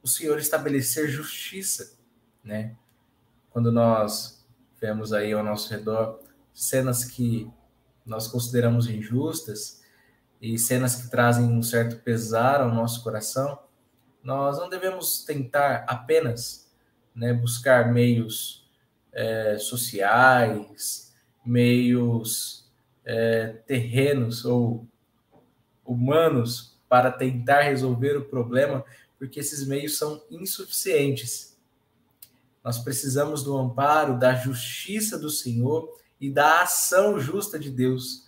o 0.03 0.07
Senhor 0.07 0.37
estabelecer 0.37 1.09
justiça, 1.09 1.97
né? 2.43 2.75
Quando 3.49 3.71
nós 3.71 4.45
vemos 4.79 5.11
aí 5.11 5.33
ao 5.33 5.43
nosso 5.43 5.71
redor 5.71 6.19
cenas 6.53 7.03
que 7.03 7.51
nós 8.05 8.27
consideramos 8.27 8.87
injustas 8.87 9.80
e 10.41 10.57
cenas 10.57 10.95
que 10.95 11.09
trazem 11.09 11.45
um 11.45 11.61
certo 11.61 11.97
pesar 11.97 12.61
ao 12.61 12.73
nosso 12.73 13.03
coração, 13.03 13.59
nós 14.23 14.57
não 14.57 14.67
devemos 14.67 15.23
tentar 15.23 15.85
apenas 15.87 16.67
né, 17.13 17.31
buscar 17.31 17.91
meios 17.91 18.67
é, 19.11 19.57
sociais, 19.59 21.13
meios 21.45 22.69
é, 23.05 23.47
terrenos 23.67 24.43
ou 24.43 24.87
humanos 25.85 26.77
para 26.89 27.11
tentar 27.11 27.61
resolver 27.61 28.17
o 28.17 28.25
problema, 28.25 28.83
porque 29.17 29.39
esses 29.39 29.65
meios 29.65 29.97
são 29.97 30.23
insuficientes. 30.29 31.57
Nós 32.63 32.79
precisamos 32.79 33.43
do 33.43 33.57
amparo, 33.57 34.17
da 34.17 34.33
justiça 34.35 35.17
do 35.17 35.29
Senhor 35.29 35.97
e 36.19 36.29
da 36.29 36.61
ação 36.61 37.19
justa 37.19 37.57
de 37.57 37.69
Deus 37.69 38.27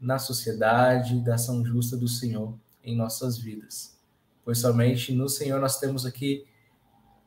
na 0.00 0.18
sociedade, 0.18 1.20
da 1.20 1.34
ação 1.34 1.64
justa 1.64 1.96
do 1.96 2.08
Senhor 2.08 2.54
em 2.84 2.96
nossas 2.96 3.38
vidas. 3.38 3.98
Pois 4.44 4.58
somente 4.58 5.12
no 5.12 5.28
Senhor 5.28 5.60
nós 5.60 5.78
temos 5.78 6.06
aqui 6.06 6.46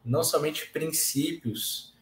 não 0.03 0.23
somente 0.23 0.69
princípios, 0.71 1.93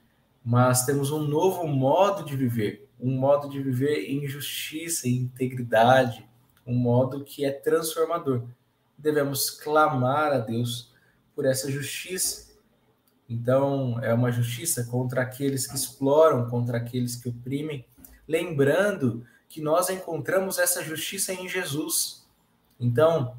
mas 0.44 0.86
temos 0.86 1.12
um 1.12 1.28
novo 1.28 1.68
modo 1.68 2.24
de 2.24 2.36
viver, 2.36 2.90
um 3.00 3.18
modo 3.18 3.50
de 3.50 3.62
viver 3.62 4.10
em 4.10 4.28
justiça, 4.28 5.08
em 5.08 5.18
integridade, 5.18 6.28
um 6.66 6.76
modo 6.76 7.24
que 7.24 7.44
é 7.44 7.52
transformador. 7.52 8.44
Devemos 8.98 9.50
clamar 9.50 10.32
a 10.32 10.40
Deus 10.40 10.94
por 11.36 11.46
essa 11.46 11.72
justiça. 11.72 12.50
Então, 13.28 14.00
é 14.04 14.14
uma 14.14 14.32
justiça 14.32 14.84
contra 14.86 15.22
aqueles 15.22 15.68
que 15.68 15.76
exploram, 15.76 16.50
contra 16.50 16.78
aqueles 16.78 17.16
que 17.16 17.30
oprimem, 17.30 17.86
lembrando 18.28 19.26
que 19.50 19.60
nós 19.60 19.90
encontramos 19.90 20.60
essa 20.60 20.84
justiça 20.84 21.34
em 21.34 21.50
Jesus. 21.50 22.24
Então, 22.80 23.36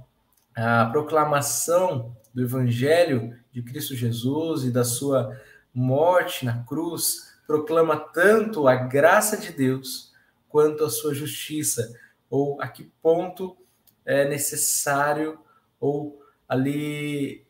a 0.55 0.85
proclamação 0.87 2.14
do 2.35 2.42
Evangelho 2.42 3.38
de 3.53 3.62
Cristo 3.62 3.94
Jesus 3.94 4.64
e 4.64 4.70
da 4.70 4.85
sua 4.85 5.40
morte 5.73 6.44
na 6.44 6.64
cruz 6.64 7.38
proclama 7.46 7.96
tanto 7.96 8.68
a 8.68 8.75
graça 8.75 9.37
de 9.37 9.53
Deus 9.53 10.12
quanto 10.49 10.85
a 10.85 10.90
sua 10.90 11.14
justiça, 11.14 11.96
ou 12.29 12.61
a 12.61 12.66
que 12.66 12.85
ponto 13.01 13.57
é 14.05 14.29
necessário, 14.29 15.38
ou 15.81 16.20
ali 16.49 17.46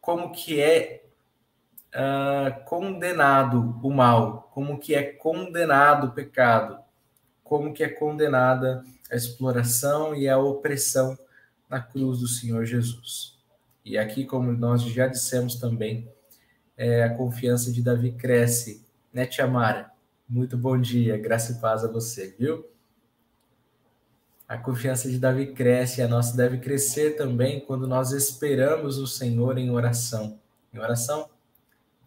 como 0.00 0.32
que 0.32 0.60
é 0.60 1.04
uh, 1.94 2.64
condenado 2.64 3.78
o 3.82 3.90
mal, 3.90 4.50
como 4.54 4.78
que 4.78 4.94
é 4.94 5.02
condenado 5.02 6.08
o 6.08 6.12
pecado, 6.12 6.78
como 7.50 7.74
que 7.74 7.82
é 7.82 7.88
condenada 7.88 8.84
a 9.10 9.16
exploração 9.16 10.14
e 10.14 10.28
a 10.28 10.38
opressão 10.38 11.18
na 11.68 11.80
cruz 11.80 12.20
do 12.20 12.28
Senhor 12.28 12.64
Jesus. 12.64 13.36
E 13.84 13.98
aqui, 13.98 14.24
como 14.24 14.52
nós 14.52 14.84
já 14.84 15.08
dissemos 15.08 15.56
também, 15.56 16.08
é, 16.76 17.02
a 17.02 17.12
confiança 17.12 17.72
de 17.72 17.82
Davi 17.82 18.12
cresce, 18.12 18.86
né, 19.12 19.26
Tia 19.26 19.48
Mara? 19.48 19.90
Muito 20.28 20.56
bom 20.56 20.80
dia, 20.80 21.18
graça 21.18 21.50
e 21.50 21.54
paz 21.56 21.84
a 21.84 21.90
você, 21.90 22.36
viu? 22.38 22.64
A 24.46 24.56
confiança 24.56 25.10
de 25.10 25.18
Davi 25.18 25.52
cresce, 25.52 26.00
a 26.02 26.06
nossa 26.06 26.36
deve 26.36 26.58
crescer 26.58 27.16
também 27.16 27.58
quando 27.58 27.84
nós 27.84 28.12
esperamos 28.12 28.96
o 28.96 29.08
Senhor 29.08 29.58
em 29.58 29.72
oração. 29.72 30.38
Em 30.72 30.78
oração 30.78 31.28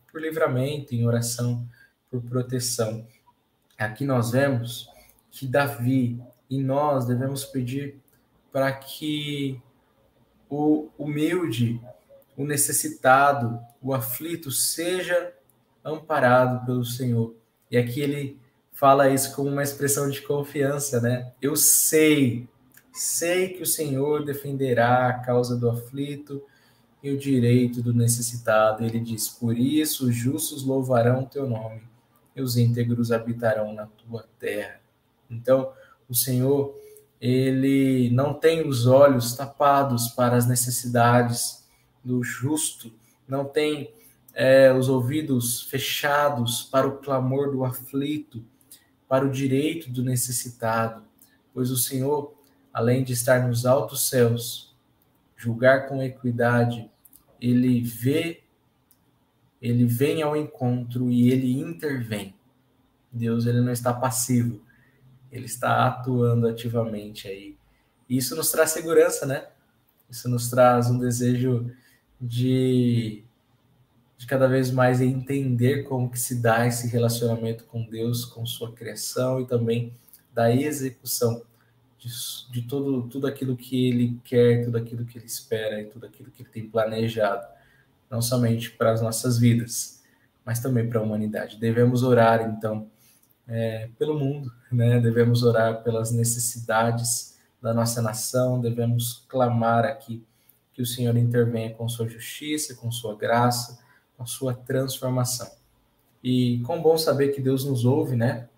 por 0.10 0.22
livramento, 0.22 0.96
em 0.96 1.06
oração 1.06 1.68
por 2.10 2.22
proteção. 2.22 3.06
Aqui 3.78 4.06
nós 4.06 4.32
vemos 4.32 4.93
que 5.34 5.48
Davi 5.48 6.22
e 6.48 6.62
nós 6.62 7.06
devemos 7.08 7.44
pedir 7.44 8.00
para 8.52 8.72
que 8.72 9.60
o 10.48 10.90
humilde, 10.98 11.82
o 12.38 12.46
necessitado, 12.46 13.60
o 13.82 13.96
aflito 13.96 14.52
seja 14.52 15.34
amparado 15.84 16.64
pelo 16.68 16.86
Senhor. 16.86 17.36
E 17.72 17.76
aqui 17.76 18.00
ele 18.00 18.40
fala 18.72 19.10
isso 19.10 19.36
como 19.36 19.50
uma 19.50 19.64
expressão 19.64 20.08
de 20.08 20.22
confiança, 20.22 21.02
né? 21.02 21.34
Eu 21.42 21.56
sei, 21.56 22.48
sei 22.92 23.50
que 23.50 23.64
o 23.64 23.68
Senhor 23.68 24.24
defenderá 24.24 25.08
a 25.08 25.14
causa 25.20 25.58
do 25.58 25.68
aflito 25.68 26.44
e 27.02 27.10
o 27.10 27.18
direito 27.18 27.82
do 27.82 27.92
necessitado. 27.92 28.86
Ele 28.86 29.00
diz: 29.00 29.28
Por 29.28 29.58
isso 29.58 30.08
os 30.10 30.16
justos 30.16 30.64
louvarão 30.64 31.24
o 31.24 31.28
teu 31.28 31.50
nome 31.50 31.82
e 32.36 32.42
os 32.42 32.56
íntegros 32.56 33.12
habitarão 33.12 33.74
na 33.74 33.88
tua 33.88 34.28
terra. 34.38 34.83
Então, 35.30 35.72
o 36.08 36.14
Senhor 36.14 36.76
ele 37.26 38.10
não 38.10 38.34
tem 38.34 38.68
os 38.68 38.86
olhos 38.86 39.34
tapados 39.34 40.10
para 40.10 40.36
as 40.36 40.46
necessidades 40.46 41.66
do 42.04 42.22
justo, 42.22 42.92
não 43.26 43.46
tem 43.46 43.94
é, 44.34 44.74
os 44.74 44.90
ouvidos 44.90 45.62
fechados 45.62 46.64
para 46.64 46.86
o 46.86 46.98
clamor 46.98 47.50
do 47.50 47.64
aflito, 47.64 48.44
para 49.08 49.26
o 49.26 49.32
direito 49.32 49.90
do 49.90 50.04
necessitado, 50.04 51.02
pois 51.54 51.72
o 51.72 51.78
Senhor, 51.78 52.34
além 52.74 53.06
de 53.06 53.14
estar 53.14 53.48
nos 53.48 53.66
altos 53.66 54.10
céus, 54.10 54.76
julgar 55.38 55.88
com 55.88 56.04
equidade, 56.04 56.92
ele 57.40 57.82
vê, 57.82 58.44
ele 59.62 59.86
vem 59.86 60.22
ao 60.22 60.36
encontro 60.36 61.10
e 61.10 61.32
ele 61.32 61.58
intervém. 61.58 62.36
Deus 63.10 63.46
ele 63.46 63.62
não 63.62 63.72
está 63.72 63.94
passivo, 63.94 64.62
ele 65.34 65.46
está 65.46 65.88
atuando 65.88 66.48
ativamente 66.48 67.28
aí. 67.28 67.58
E 68.08 68.18
isso 68.18 68.36
nos 68.36 68.52
traz 68.52 68.70
segurança, 68.70 69.26
né? 69.26 69.48
Isso 70.10 70.30
nos 70.30 70.50
traz 70.50 70.92
um 70.92 71.00
desejo 71.00 71.72
de, 72.22 73.24
de 74.16 74.28
cada 74.28 74.48
vez 74.48 74.70
mais 74.70 75.02
entender 75.02 75.84
como 75.84 76.10
que 76.10 76.20
se 76.20 76.40
dá 76.40 76.68
esse 76.68 76.88
relacionamento 76.88 77.64
com 77.66 77.84
Deus, 77.84 78.24
com 78.24 78.46
sua 78.46 78.72
criação 78.72 79.42
e 79.42 79.48
também 79.48 79.92
da 80.32 80.54
execução 80.54 81.42
de, 81.98 82.10
de 82.52 82.62
todo, 82.68 83.08
tudo 83.08 83.26
aquilo 83.26 83.58
que 83.58 83.90
ele 83.90 84.20
quer, 84.24 84.66
tudo 84.66 84.78
aquilo 84.78 85.04
que 85.04 85.18
ele 85.18 85.26
espera 85.26 85.82
e 85.82 85.86
tudo 85.86 86.06
aquilo 86.06 86.30
que 86.30 86.44
ele 86.44 86.50
tem 86.50 86.70
planejado, 86.70 87.48
não 88.08 88.22
somente 88.22 88.70
para 88.70 88.92
as 88.92 89.02
nossas 89.02 89.40
vidas, 89.40 90.04
mas 90.46 90.60
também 90.60 90.88
para 90.88 91.00
a 91.00 91.04
humanidade. 91.04 91.58
Devemos 91.58 92.04
orar, 92.04 92.42
então, 92.42 92.88
é, 93.48 93.90
pelo 93.98 94.20
mundo, 94.20 94.52
né? 94.72 95.00
Devemos 95.00 95.44
orar 95.44 95.84
pelas 95.84 96.12
necessidades 96.12 97.38
da 97.62 97.74
nossa 97.74 98.02
nação, 98.02 98.60
devemos 98.60 99.26
clamar 99.28 99.86
aqui 99.86 100.26
que 100.74 100.82
o 100.82 100.86
Senhor 100.86 101.16
intervenha 101.16 101.74
com 101.74 101.88
sua 101.88 102.08
justiça, 102.08 102.76
com 102.76 102.92
sua 102.92 103.16
graça, 103.16 103.80
com 104.18 104.26
sua 104.26 104.54
transformação. 104.54 105.50
E 106.24 106.60
com 106.66 106.82
bom 106.82 106.98
saber 106.98 107.30
que 107.30 107.42
Deus 107.42 107.64
nos 107.64 107.86
ouve, 107.86 108.16
né? 108.16 108.50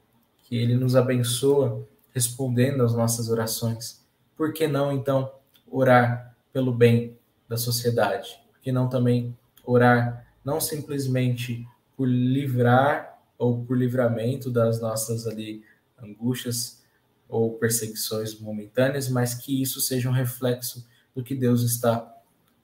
Que 0.44 0.56
Ele 0.56 0.76
nos 0.76 0.96
abençoa 0.96 1.86
respondendo 2.14 2.84
às 2.84 2.94
nossas 2.94 3.30
orações. 3.30 4.06
Por 4.38 4.54
que 4.54 4.68
não, 4.68 4.92
então, 4.92 5.32
orar 5.70 6.36
pelo 6.54 6.72
bem 6.72 7.18
da 7.50 7.58
sociedade? 7.58 8.40
Por 8.52 8.62
que 8.62 8.72
não 8.72 8.88
também 8.88 9.36
orar 9.64 10.26
não 10.44 10.62
simplesmente 10.62 11.68
por 11.98 12.08
livrar 12.08 13.15
ou 13.38 13.64
por 13.64 13.78
livramento 13.78 14.50
das 14.50 14.80
nossas 14.80 15.28
ali 15.28 15.64
angústias 16.02 16.84
ou 17.28 17.58
perseguições 17.58 18.40
momentâneas, 18.40 19.10
mas 19.10 19.34
que 19.34 19.62
isso 19.62 19.82
seja 19.82 20.10
um 20.10 20.14
reflexo 20.14 20.88
do 21.14 21.24
que 21.24 21.36
Deus 21.36 21.62
está 21.64 22.14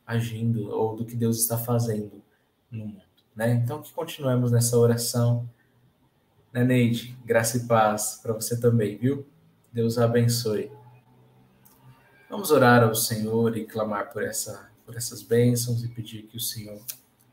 agindo 0.06 0.70
ou 0.70 0.96
do 0.96 1.06
que 1.06 1.16
Deus 1.16 1.40
está 1.40 1.58
fazendo 1.58 2.22
no 2.70 2.86
mundo, 2.86 3.02
né? 3.36 3.54
Então 3.54 3.82
que 3.82 3.94
continuemos 3.94 4.52
nessa 4.52 4.78
oração, 4.78 5.50
né, 6.54 6.64
Neide? 6.64 7.18
Graça 7.26 7.58
e 7.58 7.68
paz 7.68 8.20
para 8.22 8.34
você 8.34 8.60
também, 8.60 8.98
viu? 8.98 9.26
Deus 9.72 9.98
abençoe. 9.98 10.72
Vamos 12.30 12.52
orar 12.52 12.84
ao 12.84 12.94
Senhor 12.94 13.58
e 13.58 13.66
clamar 13.66 14.12
por 14.12 14.24
essa 14.24 14.72
por 14.86 14.98
essas 14.98 15.22
bênçãos 15.22 15.84
e 15.84 15.88
pedir 15.88 16.24
que 16.24 16.36
o 16.36 16.40
Senhor 16.40 16.82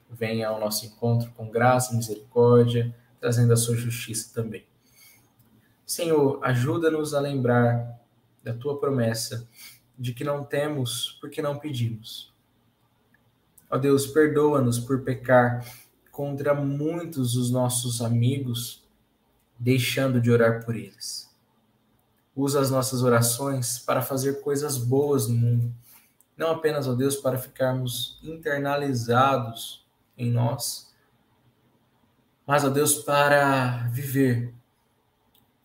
venha 0.08 0.48
ao 0.48 0.60
nosso 0.60 0.86
encontro 0.86 1.30
com 1.32 1.50
graça 1.50 1.92
e 1.92 1.96
misericórdia, 1.96 2.94
trazendo 3.20 3.52
a 3.52 3.56
sua 3.56 3.76
justiça 3.76 4.32
também. 4.34 4.64
Senhor, 5.86 6.38
ajuda-nos 6.42 7.14
a 7.14 7.20
lembrar 7.20 7.98
da 8.42 8.52
tua 8.52 8.78
promessa 8.78 9.48
de 9.98 10.12
que 10.12 10.22
não 10.22 10.44
temos 10.44 11.18
porque 11.20 11.42
não 11.42 11.58
pedimos. 11.58 12.32
Ó 13.70 13.76
Deus, 13.76 14.06
perdoa-nos 14.06 14.78
por 14.78 15.02
pecar 15.02 15.66
contra 16.10 16.54
muitos 16.54 17.34
dos 17.34 17.50
nossos 17.50 18.00
amigos, 18.00 18.82
deixando 19.58 20.20
de 20.20 20.30
orar 20.30 20.64
por 20.64 20.74
eles. 20.74 21.28
Usa 22.34 22.60
as 22.60 22.70
nossas 22.70 23.02
orações 23.02 23.78
para 23.78 24.00
fazer 24.00 24.40
coisas 24.40 24.78
boas 24.78 25.28
no 25.28 25.36
mundo, 25.36 25.74
não 26.36 26.50
apenas, 26.50 26.86
ó 26.86 26.94
Deus, 26.94 27.16
para 27.16 27.36
ficarmos 27.36 28.18
internalizados 28.22 29.84
em 30.16 30.30
nós, 30.30 30.87
mas, 32.48 32.64
ó 32.64 32.70
Deus, 32.70 32.94
para 32.94 33.88
viver 33.88 34.54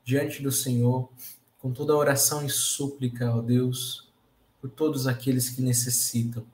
diante 0.03 0.43
do 0.43 0.51
Senhor, 0.51 1.09
com 1.57 1.71
toda 1.71 1.95
oração 1.95 2.45
e 2.45 2.49
súplica, 2.49 3.33
ó 3.33 3.41
Deus, 3.41 4.11
por 4.59 4.69
todos 4.69 5.07
aqueles 5.07 5.49
que 5.49 5.61
necessitam, 5.61 6.45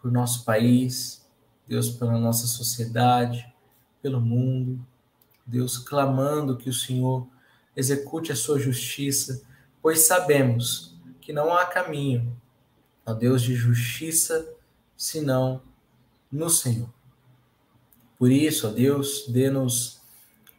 por 0.00 0.10
nosso 0.10 0.46
país, 0.46 1.28
Deus, 1.66 1.90
pela 1.90 2.18
nossa 2.18 2.46
sociedade, 2.46 3.46
pelo 4.00 4.18
mundo, 4.18 4.82
Deus, 5.44 5.76
clamando 5.76 6.56
que 6.56 6.70
o 6.70 6.74
Senhor 6.74 7.28
execute 7.76 8.32
a 8.32 8.36
sua 8.36 8.58
justiça, 8.58 9.42
pois 9.82 10.06
sabemos 10.06 10.98
que 11.20 11.34
não 11.34 11.52
há 11.54 11.66
caminho, 11.66 12.34
ó 13.04 13.12
Deus, 13.12 13.42
de 13.42 13.54
justiça, 13.54 14.54
senão 14.96 15.60
no 16.32 16.48
Senhor. 16.48 16.97
Por 18.18 18.32
isso, 18.32 18.68
ó 18.68 18.70
Deus, 18.70 19.26
dê-nos 19.28 20.00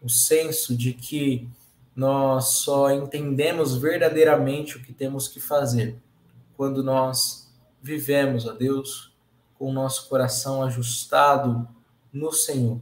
o 0.02 0.10
senso 0.10 0.76
de 0.76 0.94
que 0.94 1.48
nós 1.96 2.46
só 2.60 2.90
entendemos 2.92 3.76
verdadeiramente 3.76 4.78
o 4.78 4.82
que 4.82 4.94
temos 4.94 5.28
que 5.28 5.40
fazer 5.40 5.98
quando 6.56 6.82
nós 6.82 7.52
vivemos, 7.82 8.46
ó 8.46 8.54
Deus, 8.54 9.14
com 9.58 9.70
o 9.70 9.74
nosso 9.74 10.08
coração 10.08 10.64
ajustado 10.64 11.68
no 12.14 12.32
Senhor. 12.32 12.82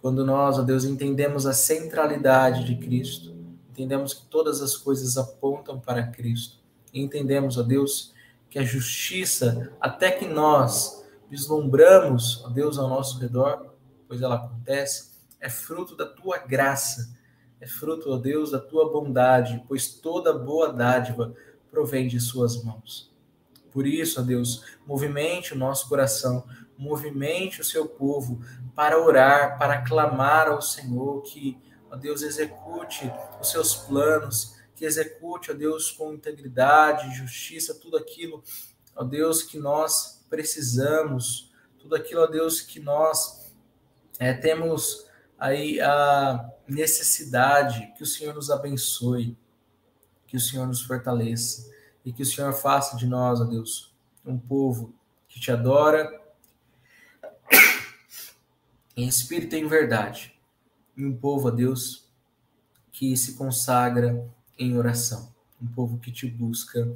Quando 0.00 0.24
nós, 0.24 0.58
ó 0.58 0.62
Deus, 0.62 0.84
entendemos 0.84 1.46
a 1.46 1.52
centralidade 1.52 2.64
de 2.64 2.76
Cristo, 2.76 3.34
entendemos 3.70 4.14
que 4.14 4.24
todas 4.26 4.62
as 4.62 4.76
coisas 4.76 5.18
apontam 5.18 5.78
para 5.78 6.06
Cristo, 6.06 6.58
entendemos, 6.94 7.58
ó 7.58 7.62
Deus, 7.62 8.14
que 8.48 8.58
a 8.58 8.62
justiça, 8.62 9.72
até 9.78 10.10
que 10.10 10.26
nós 10.26 11.04
vislumbramos, 11.28 12.42
ó 12.44 12.48
Deus, 12.48 12.78
ao 12.78 12.88
nosso 12.88 13.18
redor, 13.18 13.75
pois 14.06 14.22
ela 14.22 14.36
acontece, 14.36 15.12
é 15.40 15.48
fruto 15.48 15.96
da 15.96 16.06
tua 16.06 16.38
graça 16.38 17.16
é 17.60 17.66
fruto, 17.66 18.12
ó 18.12 18.18
Deus, 18.18 18.50
da 18.50 18.60
tua 18.60 18.90
bondade, 18.90 19.62
pois 19.66 19.88
toda 19.88 20.32
boa 20.32 20.72
dádiva 20.72 21.34
provém 21.70 22.06
de 22.06 22.20
suas 22.20 22.62
mãos. 22.62 23.12
Por 23.72 23.86
isso, 23.86 24.20
ó 24.20 24.22
Deus, 24.22 24.62
movimente 24.86 25.54
o 25.54 25.58
nosso 25.58 25.88
coração, 25.88 26.46
movimente 26.76 27.60
o 27.60 27.64
seu 27.64 27.86
povo 27.86 28.40
para 28.74 29.00
orar, 29.02 29.58
para 29.58 29.82
clamar 29.82 30.48
ao 30.48 30.60
Senhor 30.60 31.22
que, 31.22 31.58
ó 31.90 31.96
Deus, 31.96 32.22
execute 32.22 33.10
os 33.40 33.50
seus 33.50 33.74
planos, 33.74 34.56
que 34.74 34.84
execute, 34.84 35.50
ó 35.50 35.54
Deus, 35.54 35.90
com 35.90 36.12
integridade, 36.12 37.16
justiça, 37.16 37.74
tudo 37.74 37.96
aquilo, 37.96 38.42
ó 38.94 39.02
Deus, 39.02 39.42
que 39.42 39.58
nós 39.58 40.24
precisamos, 40.28 41.50
tudo 41.78 41.94
aquilo, 41.94 42.22
ó 42.22 42.26
Deus, 42.26 42.60
que 42.60 42.80
nós 42.80 43.45
é, 44.18 44.32
temos 44.32 45.06
aí 45.38 45.80
a 45.80 46.50
necessidade, 46.66 47.92
que 47.96 48.02
o 48.02 48.06
Senhor 48.06 48.34
nos 48.34 48.50
abençoe, 48.50 49.36
que 50.26 50.36
o 50.36 50.40
Senhor 50.40 50.66
nos 50.66 50.82
fortaleça 50.82 51.70
e 52.04 52.12
que 52.12 52.22
o 52.22 52.26
Senhor 52.26 52.52
faça 52.52 52.96
de 52.96 53.06
nós, 53.06 53.40
ó 53.40 53.44
Deus, 53.44 53.94
um 54.24 54.38
povo 54.38 54.94
que 55.28 55.38
te 55.38 55.52
adora 55.52 56.08
em 58.96 59.06
espírito 59.06 59.54
e 59.54 59.58
em 59.58 59.68
verdade, 59.68 60.34
e 60.96 61.04
um 61.04 61.14
povo, 61.14 61.48
ó 61.48 61.50
Deus, 61.50 62.08
que 62.90 63.14
se 63.16 63.34
consagra 63.34 64.26
em 64.58 64.76
oração, 64.78 65.34
um 65.60 65.66
povo 65.66 65.98
que 65.98 66.10
te 66.10 66.26
busca 66.26 66.88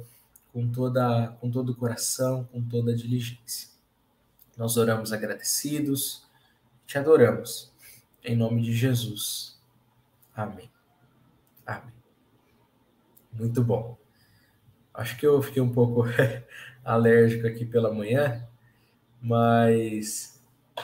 com 0.51 0.69
toda 0.69 1.27
com 1.39 1.49
todo 1.49 1.69
o 1.71 1.75
coração, 1.75 2.43
com 2.51 2.61
toda 2.61 2.91
a 2.91 2.95
diligência. 2.95 3.69
Nós 4.57 4.77
oramos 4.77 5.13
agradecidos, 5.13 6.25
te 6.91 6.97
adoramos 6.97 7.71
em 8.21 8.35
nome 8.35 8.61
de 8.61 8.73
Jesus. 8.73 9.57
Amém. 10.35 10.69
Amém. 11.65 11.93
Muito 13.31 13.63
bom. 13.63 13.97
Acho 14.93 15.17
que 15.17 15.25
eu 15.25 15.41
fiquei 15.41 15.61
um 15.61 15.71
pouco 15.71 16.03
alérgico 16.83 17.47
aqui 17.47 17.65
pela 17.65 17.93
manhã, 17.93 18.45
mas 19.21 20.43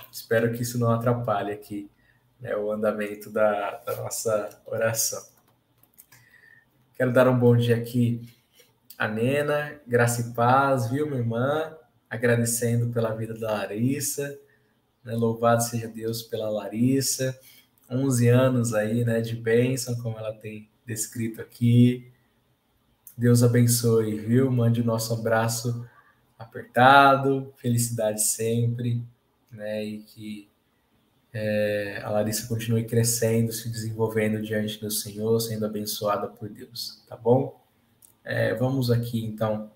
espero 0.10 0.54
que 0.54 0.62
isso 0.62 0.80
não 0.80 0.92
atrapalhe 0.92 1.52
aqui 1.52 1.92
né, 2.40 2.56
o 2.56 2.72
andamento 2.72 3.30
da, 3.30 3.72
da 3.80 3.98
nossa 3.98 4.62
oração. 4.66 5.22
Quero 6.96 7.12
dar 7.12 7.28
um 7.28 7.38
bom 7.38 7.58
dia 7.58 7.76
aqui 7.76 8.26
a 8.98 9.10
Nena, 9.10 9.82
graça 9.86 10.22
e 10.22 10.34
paz, 10.34 10.90
viu, 10.90 11.06
minha 11.06 11.20
irmã? 11.20 11.76
Agradecendo 12.10 12.94
pela 12.94 13.14
vida 13.14 13.38
da 13.38 13.52
Larissa 13.52 14.40
né? 15.08 15.16
Louvado 15.16 15.64
seja 15.64 15.88
Deus 15.88 16.22
pela 16.22 16.50
Larissa, 16.50 17.40
11 17.90 18.28
anos 18.28 18.74
aí, 18.74 19.06
né, 19.06 19.22
de 19.22 19.36
bênção, 19.36 19.96
como 20.02 20.18
ela 20.18 20.34
tem 20.34 20.70
descrito 20.86 21.42
aqui. 21.42 22.12
Deus 23.18 23.42
abençoe, 23.42 24.20
viu? 24.20 24.52
Mande 24.52 24.82
o 24.82 24.86
nosso 24.86 25.14
abraço 25.14 25.88
apertado, 26.38 27.54
felicidade 27.56 28.22
sempre, 28.22 29.02
né? 29.50 29.84
E 29.84 30.00
que 30.00 30.50
é, 31.34 32.02
a 32.04 32.10
Larissa 32.10 32.48
continue 32.48 32.84
crescendo, 32.84 33.52
se 33.52 33.70
desenvolvendo 33.70 34.42
diante 34.42 34.80
do 34.80 34.92
Senhor, 34.92 35.40
sendo 35.40 35.66
abençoada 35.66 36.28
por 36.28 36.50
Deus, 36.50 37.04
tá 37.08 37.16
bom? 37.16 37.60
É, 38.24 38.54
vamos 38.54 38.92
aqui 38.92 39.24
então 39.24 39.72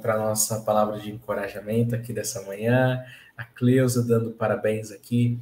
para 0.00 0.14
a 0.14 0.18
nossa 0.18 0.60
palavra 0.62 0.98
de 0.98 1.10
encorajamento 1.10 1.94
aqui 1.94 2.14
dessa 2.14 2.42
manhã 2.46 3.04
a 3.40 3.44
Cleusa 3.44 4.02
dando 4.02 4.32
parabéns 4.32 4.92
aqui 4.92 5.40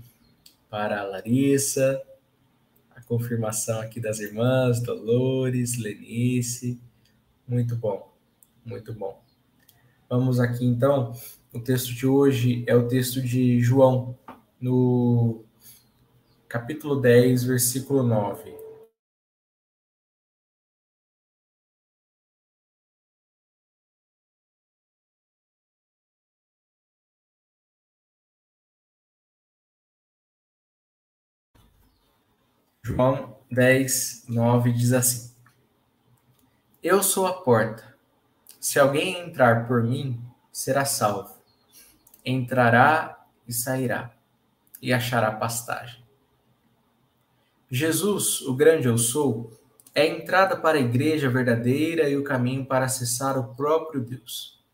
para 0.70 1.00
a 1.00 1.02
Larissa, 1.02 2.00
a 2.94 3.02
confirmação 3.02 3.80
aqui 3.80 3.98
das 3.98 4.20
irmãs, 4.20 4.80
Dolores, 4.80 5.76
Lenice, 5.76 6.80
muito 7.46 7.74
bom, 7.74 8.14
muito 8.64 8.92
bom. 8.92 9.20
Vamos 10.08 10.38
aqui 10.38 10.64
então, 10.64 11.12
o 11.52 11.58
texto 11.58 11.92
de 11.92 12.06
hoje 12.06 12.62
é 12.68 12.76
o 12.76 12.86
texto 12.86 13.20
de 13.20 13.58
João, 13.58 14.16
no 14.60 15.42
capítulo 16.48 17.00
10, 17.00 17.42
versículo 17.42 18.04
9. 18.04 18.57
João 32.88 33.36
10, 33.50 34.24
9 34.30 34.72
diz 34.72 34.94
assim: 34.94 35.34
Eu 36.82 37.02
sou 37.02 37.26
a 37.26 37.34
porta. 37.42 37.94
Se 38.58 38.78
alguém 38.78 39.20
entrar 39.20 39.68
por 39.68 39.82
mim, 39.82 40.18
será 40.50 40.86
salvo. 40.86 41.36
Entrará 42.24 43.26
e 43.46 43.52
sairá, 43.52 44.10
e 44.80 44.90
achará 44.90 45.30
pastagem. 45.32 46.02
Jesus, 47.70 48.40
o 48.40 48.54
grande 48.54 48.88
eu 48.88 48.96
sou, 48.96 49.52
é 49.94 50.00
a 50.00 50.06
entrada 50.06 50.56
para 50.56 50.78
a 50.78 50.80
igreja 50.80 51.28
verdadeira 51.28 52.08
e 52.08 52.16
o 52.16 52.24
caminho 52.24 52.64
para 52.64 52.86
acessar 52.86 53.36
o 53.36 53.54
próprio 53.54 54.00
Deus. 54.00 54.64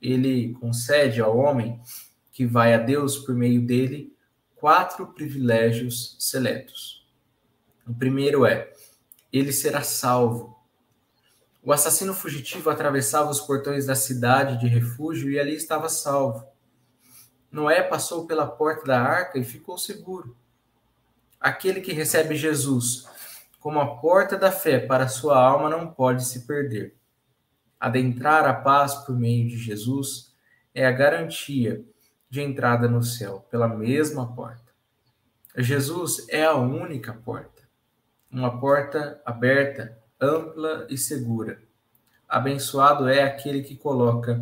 Ele 0.00 0.54
concede 0.60 1.20
ao 1.20 1.36
homem 1.36 1.80
que 2.30 2.46
vai 2.46 2.72
a 2.72 2.78
Deus 2.78 3.18
por 3.18 3.34
meio 3.34 3.66
dele 3.66 4.16
quatro 4.54 5.08
privilégios 5.08 6.16
seletos. 6.20 7.01
O 7.86 7.94
primeiro 7.94 8.46
é: 8.46 8.72
ele 9.32 9.52
será 9.52 9.82
salvo. 9.82 10.56
O 11.62 11.72
assassino 11.72 12.12
fugitivo 12.12 12.70
atravessava 12.70 13.30
os 13.30 13.40
portões 13.40 13.86
da 13.86 13.94
cidade 13.94 14.58
de 14.58 14.66
refúgio 14.66 15.30
e 15.30 15.38
ali 15.38 15.54
estava 15.54 15.88
salvo. 15.88 16.46
Noé 17.50 17.82
passou 17.82 18.26
pela 18.26 18.46
porta 18.46 18.84
da 18.84 19.00
arca 19.00 19.38
e 19.38 19.44
ficou 19.44 19.78
seguro. 19.78 20.36
Aquele 21.38 21.80
que 21.80 21.92
recebe 21.92 22.34
Jesus 22.34 23.06
como 23.62 23.78
a 23.78 23.96
porta 23.98 24.36
da 24.36 24.50
fé 24.50 24.80
para 24.80 25.06
sua 25.06 25.40
alma 25.40 25.70
não 25.70 25.86
pode 25.86 26.24
se 26.24 26.48
perder. 26.48 26.96
Adentrar 27.78 28.44
a 28.44 28.54
paz 28.54 28.94
por 28.94 29.16
meio 29.16 29.48
de 29.48 29.56
Jesus 29.56 30.34
é 30.74 30.84
a 30.84 30.90
garantia 30.90 31.84
de 32.28 32.40
entrada 32.40 32.88
no 32.88 33.04
céu 33.04 33.46
pela 33.50 33.68
mesma 33.68 34.34
porta. 34.34 34.72
Jesus 35.56 36.26
é 36.28 36.44
a 36.44 36.54
única 36.54 37.12
porta, 37.12 37.51
uma 38.32 38.58
porta 38.58 39.20
aberta, 39.26 39.98
ampla 40.18 40.86
e 40.88 40.96
segura. 40.96 41.60
Abençoado 42.26 43.06
é 43.08 43.22
aquele 43.22 43.62
que 43.62 43.76
coloca 43.76 44.40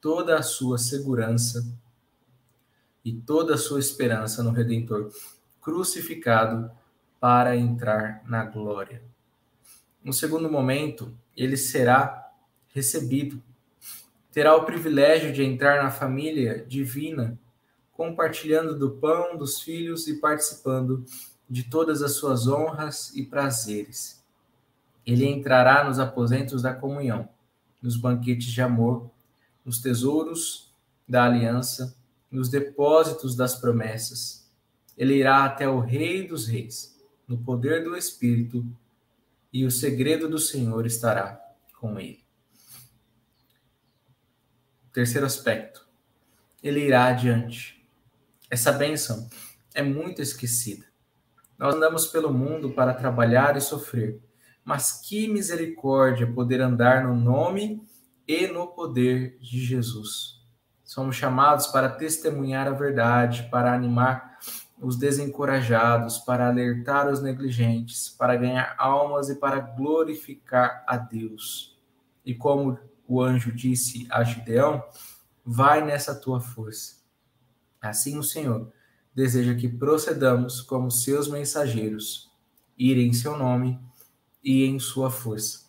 toda 0.00 0.38
a 0.38 0.42
sua 0.42 0.78
segurança 0.78 1.62
e 3.04 3.12
toda 3.12 3.54
a 3.54 3.58
sua 3.58 3.78
esperança 3.78 4.42
no 4.42 4.50
Redentor 4.50 5.12
crucificado 5.60 6.70
para 7.20 7.56
entrar 7.56 8.22
na 8.24 8.44
glória. 8.44 9.02
No 10.02 10.12
segundo 10.12 10.50
momento, 10.50 11.12
ele 11.36 11.56
será 11.56 12.30
recebido. 12.68 13.42
Terá 14.32 14.54
o 14.54 14.64
privilégio 14.64 15.32
de 15.32 15.42
entrar 15.42 15.82
na 15.82 15.90
família 15.90 16.64
divina, 16.66 17.38
compartilhando 17.92 18.78
do 18.78 18.92
pão 18.92 19.36
dos 19.36 19.60
filhos 19.60 20.06
e 20.06 20.20
participando 20.20 21.04
de 21.48 21.64
todas 21.64 22.02
as 22.02 22.12
suas 22.12 22.46
honras 22.46 23.14
e 23.14 23.24
prazeres. 23.24 24.22
Ele 25.04 25.26
entrará 25.26 25.84
nos 25.84 25.98
aposentos 25.98 26.62
da 26.62 26.74
comunhão, 26.74 27.28
nos 27.80 27.96
banquetes 27.96 28.48
de 28.48 28.60
amor, 28.60 29.10
nos 29.64 29.78
tesouros 29.78 30.72
da 31.08 31.24
aliança, 31.24 31.96
nos 32.30 32.48
depósitos 32.48 33.36
das 33.36 33.54
promessas. 33.54 34.50
Ele 34.96 35.14
irá 35.14 35.44
até 35.44 35.68
o 35.68 35.78
Rei 35.78 36.26
dos 36.26 36.46
Reis 36.46 36.96
no 37.26 37.38
poder 37.38 37.82
do 37.82 37.96
Espírito, 37.96 38.64
e 39.52 39.64
o 39.64 39.70
segredo 39.70 40.28
do 40.28 40.38
Senhor 40.38 40.86
estará 40.86 41.40
com 41.80 41.98
ele. 41.98 42.24
Terceiro 44.92 45.26
aspecto, 45.26 45.86
ele 46.62 46.80
irá 46.80 47.06
adiante. 47.06 47.84
Essa 48.50 48.72
bênção 48.72 49.28
é 49.74 49.82
muito 49.82 50.22
esquecida. 50.22 50.86
Nós 51.58 51.74
andamos 51.74 52.06
pelo 52.06 52.32
mundo 52.32 52.70
para 52.70 52.92
trabalhar 52.92 53.56
e 53.56 53.60
sofrer, 53.60 54.20
mas 54.64 55.00
que 55.00 55.26
misericórdia 55.28 56.26
poder 56.26 56.60
andar 56.60 57.04
no 57.04 57.14
nome 57.14 57.82
e 58.28 58.46
no 58.46 58.66
poder 58.66 59.38
de 59.38 59.64
Jesus. 59.64 60.36
Somos 60.84 61.16
chamados 61.16 61.66
para 61.68 61.88
testemunhar 61.88 62.68
a 62.68 62.72
verdade, 62.72 63.48
para 63.50 63.72
animar 63.72 64.38
os 64.80 64.98
desencorajados, 64.98 66.18
para 66.18 66.48
alertar 66.48 67.08
os 67.08 67.22
negligentes, 67.22 68.10
para 68.10 68.36
ganhar 68.36 68.74
almas 68.76 69.30
e 69.30 69.36
para 69.36 69.58
glorificar 69.58 70.84
a 70.86 70.96
Deus. 70.96 71.78
E 72.24 72.34
como 72.34 72.78
o 73.08 73.22
anjo 73.22 73.52
disse 73.52 74.06
a 74.10 74.22
Gideão, 74.22 74.84
vai 75.44 75.82
nessa 75.82 76.14
tua 76.14 76.40
força. 76.40 76.96
Assim 77.80 78.18
o 78.18 78.22
Senhor 78.22 78.72
deseja 79.16 79.54
que 79.54 79.66
procedamos 79.66 80.60
como 80.60 80.90
seus 80.90 81.26
mensageiros, 81.26 82.30
ir 82.78 82.98
em 82.98 83.14
seu 83.14 83.38
nome 83.38 83.80
e 84.44 84.66
em 84.66 84.78
sua 84.78 85.10
força. 85.10 85.64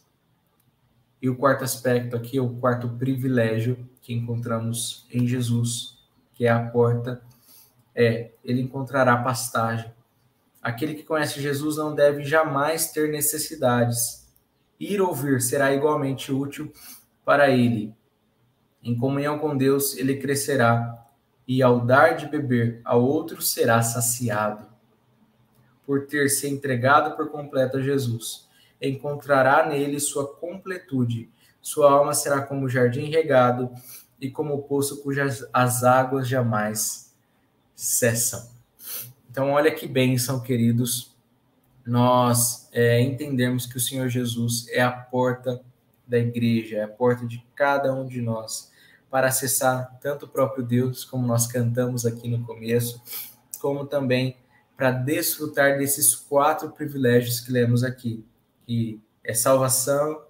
E 1.22 1.30
o 1.30 1.38
quarto 1.38 1.64
aspecto 1.64 2.16
aqui, 2.18 2.42
o 2.42 2.58
quarto 2.58 2.90
privilégio 2.90 3.90
que 4.02 4.14
encontramos 4.14 5.08
em 5.10 5.26
Jesus, 5.26 5.98
que 6.34 6.46
é 6.46 6.50
a 6.50 6.68
porta 6.68 7.22
é: 7.96 8.32
ele 8.44 8.62
encontrará 8.62 9.18
pastagem. 9.18 9.92
Aquele 10.62 10.94
que 10.94 11.04
conhece 11.04 11.42
Jesus 11.42 11.78
não 11.78 11.96
deve 11.96 12.24
jamais 12.24 12.92
ter 12.92 13.10
necessidades. 13.10 14.28
Ir 14.78 15.02
ouvir 15.02 15.42
será 15.42 15.74
igualmente 15.74 16.32
útil 16.32 16.72
para 17.24 17.50
ele. 17.50 17.96
Em 18.84 18.96
comunhão 18.96 19.40
com 19.40 19.56
Deus, 19.56 19.96
ele 19.96 20.18
crescerá, 20.18 21.07
e 21.48 21.64
ao 21.64 21.80
dar 21.80 22.18
de 22.18 22.28
beber 22.28 22.82
a 22.84 22.96
outro 22.96 23.42
será 23.42 23.82
saciado. 23.82 24.68
Por 25.86 26.06
ter 26.06 26.30
se 26.30 26.50
entregado 26.50 27.16
por 27.16 27.30
completo 27.32 27.78
a 27.78 27.82
Jesus, 27.82 28.48
encontrará 28.82 29.66
nele 29.66 30.00
sua 30.00 30.28
completude. 30.28 31.30
Sua 31.62 31.92
alma 31.92 32.14
será 32.14 32.42
como 32.42 32.68
jardim 32.68 33.10
regado 33.10 33.72
e 34.20 34.30
como 34.30 34.64
poço 34.64 35.02
cujas 35.02 35.48
as 35.54 35.84
águas 35.84 36.28
jamais 36.28 37.16
cessam. 37.74 38.50
Então, 39.30 39.52
olha 39.52 39.74
que 39.74 39.88
bênção, 39.88 40.42
queridos, 40.42 41.16
nós 41.86 42.68
é, 42.74 43.00
entendemos 43.00 43.66
que 43.66 43.78
o 43.78 43.80
Senhor 43.80 44.10
Jesus 44.10 44.68
é 44.70 44.82
a 44.82 44.92
porta 44.92 45.62
da 46.06 46.18
igreja, 46.18 46.78
é 46.78 46.84
a 46.84 46.88
porta 46.88 47.26
de 47.26 47.46
cada 47.56 47.94
um 47.94 48.06
de 48.06 48.22
nós 48.22 48.72
para 49.10 49.28
acessar 49.28 49.98
tanto 50.02 50.26
o 50.26 50.30
próprio 50.30 50.64
Deus, 50.64 51.04
como 51.04 51.26
nós 51.26 51.48
cantamos 51.48 52.06
aqui 52.06 52.28
no 52.28 52.44
começo, 52.46 53.02
como 53.60 53.86
também 53.86 54.38
para 54.76 54.92
desfrutar 54.92 55.78
desses 55.78 56.14
quatro 56.14 56.70
privilégios 56.72 57.40
que 57.40 57.52
lemos 57.52 57.84
aqui, 57.84 58.24
que 58.66 59.02
é 59.24 59.34
salvação, 59.34 60.24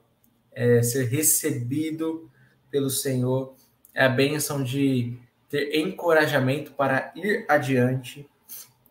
é 0.51 0.81
ser 0.81 1.05
recebido 1.05 2.31
pelo 2.71 2.89
Senhor, 2.89 3.55
é 3.93 4.05
a 4.05 4.09
bênção 4.09 4.63
de 4.63 5.17
ter 5.49 5.77
encorajamento 5.77 6.71
para 6.71 7.11
ir 7.15 7.45
adiante 7.49 8.29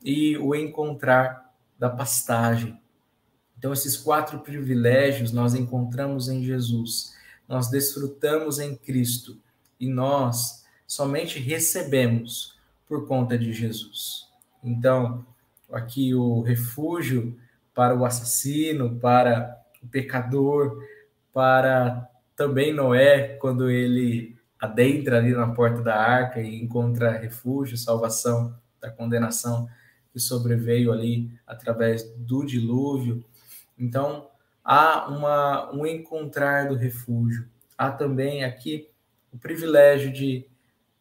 e 0.03 0.37
o 0.37 0.55
encontrar 0.55 1.55
da 1.79 1.89
pastagem. 1.89 2.81
Então, 3.59 3.73
esses 3.73 3.97
quatro 3.97 4.41
privilégios 4.41 5.33
nós 5.33 5.55
encontramos 5.55 6.29
em 6.29 6.43
Jesus, 6.43 7.15
nós 7.49 7.71
desfrutamos 7.71 8.59
em 8.59 8.77
Cristo 8.77 9.41
e 9.79 9.89
nós 9.89 10.65
somente 10.87 11.39
recebemos 11.39 12.57
por 12.89 13.07
conta 13.07 13.37
de 13.37 13.53
Jesus. 13.53 14.29
Então, 14.63 15.25
aqui 15.73 16.15
o 16.15 16.41
refúgio 16.41 17.39
para 17.75 17.95
o 17.95 18.05
assassino, 18.05 18.99
para 18.99 19.61
o 19.83 19.89
pecador, 19.89 20.83
para 21.33 22.09
também 22.35 22.73
Noé, 22.73 23.37
quando 23.41 23.71
ele 23.71 24.37
adentra 24.61 25.19
ali 25.19 25.33
na 25.33 25.53
porta 25.53 25.83
da 25.83 25.97
arca 25.97 26.41
e 26.41 26.63
encontra 26.63 27.19
refúgio, 27.19 27.77
salvação 27.77 28.57
da 28.81 28.91
condenação 28.91 29.69
que 30.13 30.19
sobreveio 30.19 30.93
ali 30.93 31.31
através 31.47 32.03
do 32.17 32.45
dilúvio. 32.45 33.25
Então, 33.79 34.29
há 34.65 35.09
uma, 35.09 35.73
um 35.75 35.87
encontrar 35.87 36.69
do 36.69 36.75
refúgio. 36.75 37.47
Há 37.77 37.91
também 37.91 38.43
aqui 38.43 38.89
o 39.37 39.39
privilégio 39.39 40.11
de 40.11 40.47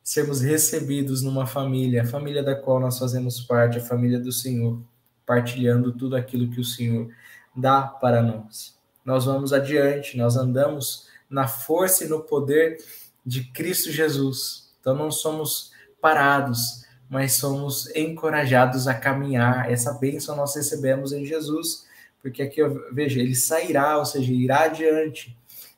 sermos 0.04 0.42
recebidos 0.42 1.22
numa 1.22 1.48
família, 1.48 2.02
a 2.02 2.06
família 2.06 2.44
da 2.44 2.54
qual 2.54 2.82
nós 2.82 3.00
fazemos 3.00 3.40
parte, 3.40 3.78
a 3.78 3.82
família 3.82 4.20
do 4.20 4.32
Senhor, 4.32 4.82
partilhando 5.26 5.94
tudo 5.94 6.18
aquilo 6.18 6.52
que 6.52 6.60
o 6.60 6.64
Senhor 6.64 7.10
dá 7.56 7.82
para 7.84 8.22
nós. 8.22 8.78
Nós 9.06 9.24
vamos 9.24 9.54
adiante, 9.54 10.18
nós 10.18 10.36
andamos 10.36 11.08
na 11.30 11.48
força 11.48 12.04
e 12.04 12.10
no 12.10 12.20
poder 12.22 12.78
de 13.26 13.46
Cristo 13.46 13.90
Jesus. 13.90 14.70
Então 14.82 14.94
não 14.94 15.10
somos 15.10 15.72
parados, 16.02 16.84
mas 17.10 17.34
somos 17.34 17.90
encorajados 17.96 18.86
a 18.86 18.94
caminhar. 18.94 19.72
Essa 19.72 19.94
bênção 19.94 20.36
nós 20.36 20.54
recebemos 20.56 21.14
em 21.14 21.26
Jesus, 21.26 21.88
porque 22.22 22.44
aqui 22.44 22.60
eu 22.60 22.94
vejo, 22.94 23.18
ele 23.18 23.34
sairá, 23.34 23.98
ou 23.98 24.06
seja, 24.06 24.34
irá 24.34 24.64
adiante, 24.66 25.36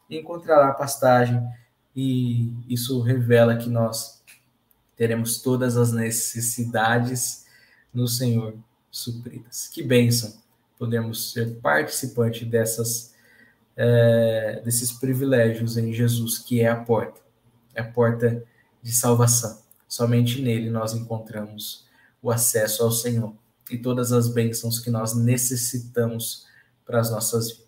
encontrará 0.10 0.74
pastagem, 0.74 1.40
e 1.98 2.54
isso 2.70 3.02
revela 3.02 3.58
que 3.58 3.72
nós 3.72 4.22
teremos 4.96 5.42
todas 5.42 5.76
as 5.76 5.92
necessidades 5.92 7.48
no 7.92 8.08
Senhor 8.08 8.54
supridas. 8.92 9.68
Que 9.68 9.82
bênção 9.82 10.36
podemos 10.78 11.32
ser 11.32 11.56
participante 11.56 12.46
dessas 12.46 13.16
é, 13.76 14.62
desses 14.64 14.92
privilégios 14.92 15.76
em 15.76 15.92
Jesus, 15.92 16.38
que 16.38 16.62
é 16.62 16.68
a 16.68 16.76
porta, 16.76 17.20
é 17.74 17.82
a 17.82 17.92
porta 17.92 18.44
de 18.82 18.92
salvação. 18.92 19.60
Somente 19.88 20.40
nele 20.40 20.70
nós 20.70 20.94
encontramos 20.94 21.88
o 22.22 22.30
acesso 22.30 22.84
ao 22.84 22.92
Senhor 22.92 23.34
e 23.72 23.78
todas 23.78 24.12
as 24.12 24.28
bênçãos 24.28 24.80
que 24.80 24.92
nós 24.92 25.16
necessitamos 25.16 26.46
para 26.86 27.00
as 27.00 27.10
nossas 27.10 27.50
vidas. 27.50 27.67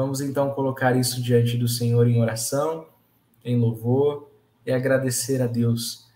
Vamos 0.00 0.22
então 0.22 0.48
colocar 0.54 0.96
isso 0.96 1.22
diante 1.22 1.58
do 1.58 1.68
Senhor 1.68 2.08
em 2.08 2.22
oração, 2.22 2.86
em 3.44 3.54
louvor 3.54 4.30
e 4.64 4.72
agradecer 4.72 5.42
a 5.42 5.46
Deus 5.46 6.08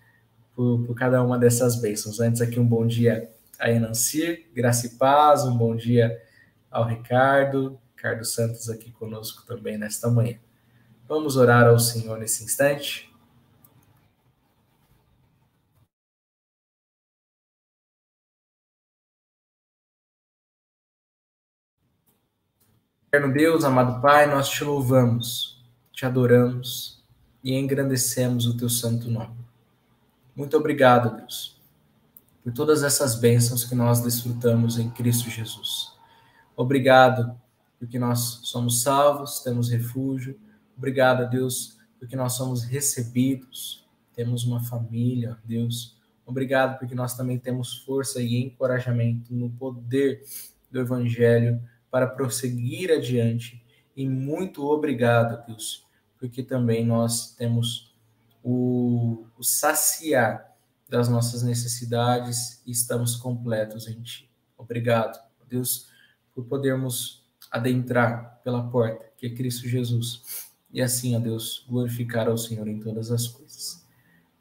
por, 0.56 0.86
por 0.86 0.94
cada 0.94 1.22
uma 1.22 1.38
dessas 1.38 1.78
bênçãos. 1.78 2.18
Antes 2.18 2.40
aqui 2.40 2.58
um 2.58 2.66
bom 2.66 2.86
dia 2.86 3.30
a 3.58 3.70
Enanci, 3.70 4.46
graça 4.54 4.86
e 4.86 4.90
paz, 4.96 5.44
um 5.44 5.54
bom 5.54 5.76
dia 5.76 6.18
ao 6.70 6.88
Ricardo, 6.88 7.78
Ricardo 7.94 8.24
Santos 8.24 8.70
aqui 8.70 8.90
conosco 8.90 9.44
também 9.46 9.76
nesta 9.76 10.08
manhã. 10.08 10.38
Vamos 11.06 11.36
orar 11.36 11.66
ao 11.66 11.78
Senhor 11.78 12.18
nesse 12.18 12.42
instante. 12.42 13.13
Eterno 23.14 23.32
Deus, 23.32 23.62
amado 23.62 24.00
Pai, 24.00 24.26
nós 24.26 24.48
te 24.48 24.64
louvamos, 24.64 25.62
te 25.92 26.04
adoramos 26.04 27.00
e 27.44 27.54
engrandecemos 27.54 28.44
o 28.44 28.56
teu 28.56 28.68
santo 28.68 29.08
nome. 29.08 29.36
Muito 30.34 30.56
obrigado, 30.56 31.16
Deus, 31.16 31.56
por 32.42 32.52
todas 32.52 32.82
essas 32.82 33.14
bênçãos 33.14 33.62
que 33.62 33.72
nós 33.76 34.00
desfrutamos 34.00 34.80
em 34.80 34.90
Cristo 34.90 35.30
Jesus. 35.30 35.92
Obrigado 36.56 37.40
porque 37.78 38.00
nós 38.00 38.40
somos 38.42 38.82
salvos, 38.82 39.38
temos 39.38 39.70
refúgio. 39.70 40.36
Obrigado, 40.76 41.30
Deus, 41.30 41.78
porque 42.00 42.16
nós 42.16 42.32
somos 42.32 42.64
recebidos, 42.64 43.86
temos 44.12 44.42
uma 44.42 44.58
família, 44.58 45.38
Deus. 45.44 45.96
Obrigado 46.26 46.80
porque 46.80 46.96
nós 46.96 47.16
também 47.16 47.38
temos 47.38 47.76
força 47.84 48.20
e 48.20 48.42
encorajamento 48.42 49.32
no 49.32 49.50
poder 49.50 50.24
do 50.68 50.80
Evangelho 50.80 51.62
para 51.94 52.08
prosseguir 52.08 52.90
adiante. 52.90 53.64
E 53.94 54.04
muito 54.04 54.66
obrigado, 54.66 55.46
Deus, 55.46 55.86
porque 56.18 56.42
também 56.42 56.84
nós 56.84 57.36
temos 57.36 57.94
o, 58.42 59.24
o 59.38 59.44
saciar 59.44 60.56
das 60.88 61.08
nossas 61.08 61.44
necessidades 61.44 62.60
e 62.66 62.72
estamos 62.72 63.14
completos 63.14 63.86
em 63.86 64.02
Ti. 64.02 64.28
Obrigado, 64.58 65.22
Deus, 65.48 65.88
por 66.34 66.46
podermos 66.46 67.24
adentrar 67.48 68.40
pela 68.42 68.68
porta, 68.68 69.04
que 69.16 69.28
é 69.28 69.30
Cristo 69.30 69.68
Jesus, 69.68 70.48
e 70.72 70.82
assim, 70.82 71.14
ó 71.14 71.20
Deus, 71.20 71.64
glorificar 71.68 72.26
ao 72.26 72.36
Senhor 72.36 72.66
em 72.66 72.80
todas 72.80 73.12
as 73.12 73.28
coisas. 73.28 73.86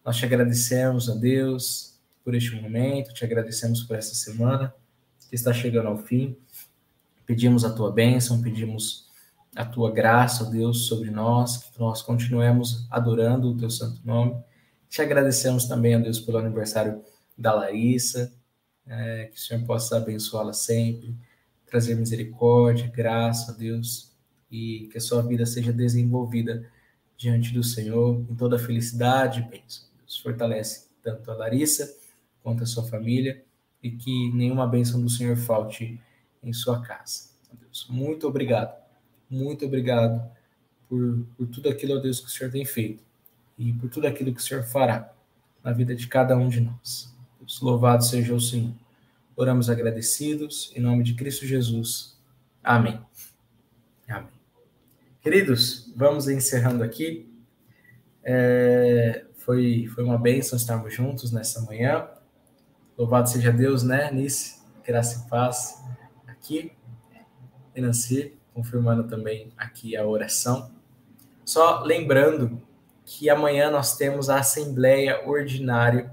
Nós 0.03 0.17
te 0.17 0.25
agradecemos, 0.25 1.07
a 1.07 1.13
Deus, 1.13 1.99
por 2.23 2.33
este 2.33 2.59
momento, 2.59 3.13
te 3.13 3.23
agradecemos 3.23 3.83
por 3.83 3.95
essa 3.95 4.15
semana 4.15 4.73
que 5.29 5.35
está 5.35 5.53
chegando 5.53 5.89
ao 5.89 5.99
fim. 5.99 6.35
Pedimos 7.25 7.63
a 7.63 7.73
tua 7.73 7.91
bênção, 7.91 8.41
pedimos 8.41 9.07
a 9.55 9.63
tua 9.63 9.91
graça, 9.91 10.49
Deus, 10.49 10.87
sobre 10.87 11.11
nós, 11.11 11.57
que 11.57 11.79
nós 11.79 12.01
continuemos 12.01 12.87
adorando 12.89 13.49
o 13.49 13.57
teu 13.57 13.69
santo 13.69 14.01
nome. 14.03 14.35
Te 14.89 15.01
agradecemos 15.01 15.65
também, 15.65 15.95
a 15.95 15.99
Deus, 15.99 16.19
pelo 16.19 16.37
aniversário 16.37 17.01
da 17.37 17.53
Larissa, 17.53 18.33
é, 18.85 19.25
que 19.25 19.37
o 19.37 19.39
Senhor 19.39 19.63
possa 19.65 19.97
abençoá-la 19.97 20.53
sempre, 20.53 21.15
trazer 21.65 21.95
misericórdia, 21.95 22.87
graça, 22.87 23.53
Deus, 23.53 24.11
e 24.51 24.87
que 24.91 24.97
a 24.97 25.01
sua 25.01 25.21
vida 25.21 25.45
seja 25.45 25.73
desenvolvida 25.73 26.69
diante 27.17 27.53
do 27.53 27.63
Senhor 27.63 28.25
em 28.29 28.35
toda 28.35 28.59
felicidade 28.59 29.39
e 29.39 29.43
bênção. 29.43 29.85
Deus 29.97 30.17
fortalece 30.17 30.89
tanto 31.01 31.31
a 31.31 31.35
Larissa 31.35 31.91
quanto 32.43 32.63
a 32.63 32.65
sua 32.65 32.83
família 32.83 33.43
e 33.81 33.91
que 33.91 34.31
nenhuma 34.33 34.67
bênção 34.67 35.01
do 35.01 35.09
Senhor 35.09 35.35
falte 35.35 35.99
em 36.43 36.53
sua 36.53 36.81
casa. 36.81 37.29
Deus, 37.59 37.87
muito 37.89 38.27
obrigado, 38.27 38.75
muito 39.29 39.65
obrigado 39.65 40.21
por, 40.87 41.25
por 41.37 41.47
tudo 41.47 41.69
aquilo, 41.69 42.01
Deus, 42.01 42.19
que 42.19 42.27
o 42.27 42.29
Senhor 42.29 42.51
tem 42.51 42.65
feito 42.65 43.03
e 43.57 43.71
por 43.73 43.89
tudo 43.89 44.07
aquilo 44.07 44.33
que 44.33 44.39
o 44.39 44.43
Senhor 44.43 44.63
fará 44.63 45.13
na 45.63 45.71
vida 45.71 45.95
de 45.95 46.07
cada 46.07 46.35
um 46.35 46.49
de 46.49 46.61
nós. 46.61 47.13
Deus, 47.39 47.61
louvado 47.61 48.03
seja 48.03 48.33
o 48.33 48.39
Senhor. 48.39 48.73
Oramos 49.35 49.69
agradecidos, 49.69 50.71
em 50.75 50.79
nome 50.79 51.03
de 51.03 51.15
Cristo 51.15 51.45
Jesus. 51.45 52.15
Amém. 52.63 52.99
Amém. 54.07 54.29
Queridos, 55.21 55.91
vamos 55.95 56.27
encerrando 56.27 56.83
aqui. 56.83 57.27
É, 58.23 59.25
foi, 59.37 59.87
foi 59.87 60.03
uma 60.03 60.17
bênção 60.17 60.55
estarmos 60.55 60.93
juntos 60.93 61.31
nessa 61.31 61.61
manhã. 61.61 62.07
Louvado 62.97 63.29
seja 63.29 63.51
Deus, 63.51 63.83
né, 63.83 64.11
Nice? 64.11 64.61
Graça 64.85 65.25
e 65.25 65.29
paz 65.29 65.81
aqui, 66.43 66.73
Nancy, 67.73 68.33
confirmando 68.53 69.07
também 69.07 69.53
aqui 69.55 69.95
a 69.95 70.05
oração. 70.05 70.69
Só 71.45 71.81
lembrando 71.83 72.61
que 73.05 73.29
amanhã 73.29 73.71
nós 73.71 73.95
temos 73.95 74.29
a 74.29 74.39
Assembleia 74.39 75.25
Ordinária 75.25 76.11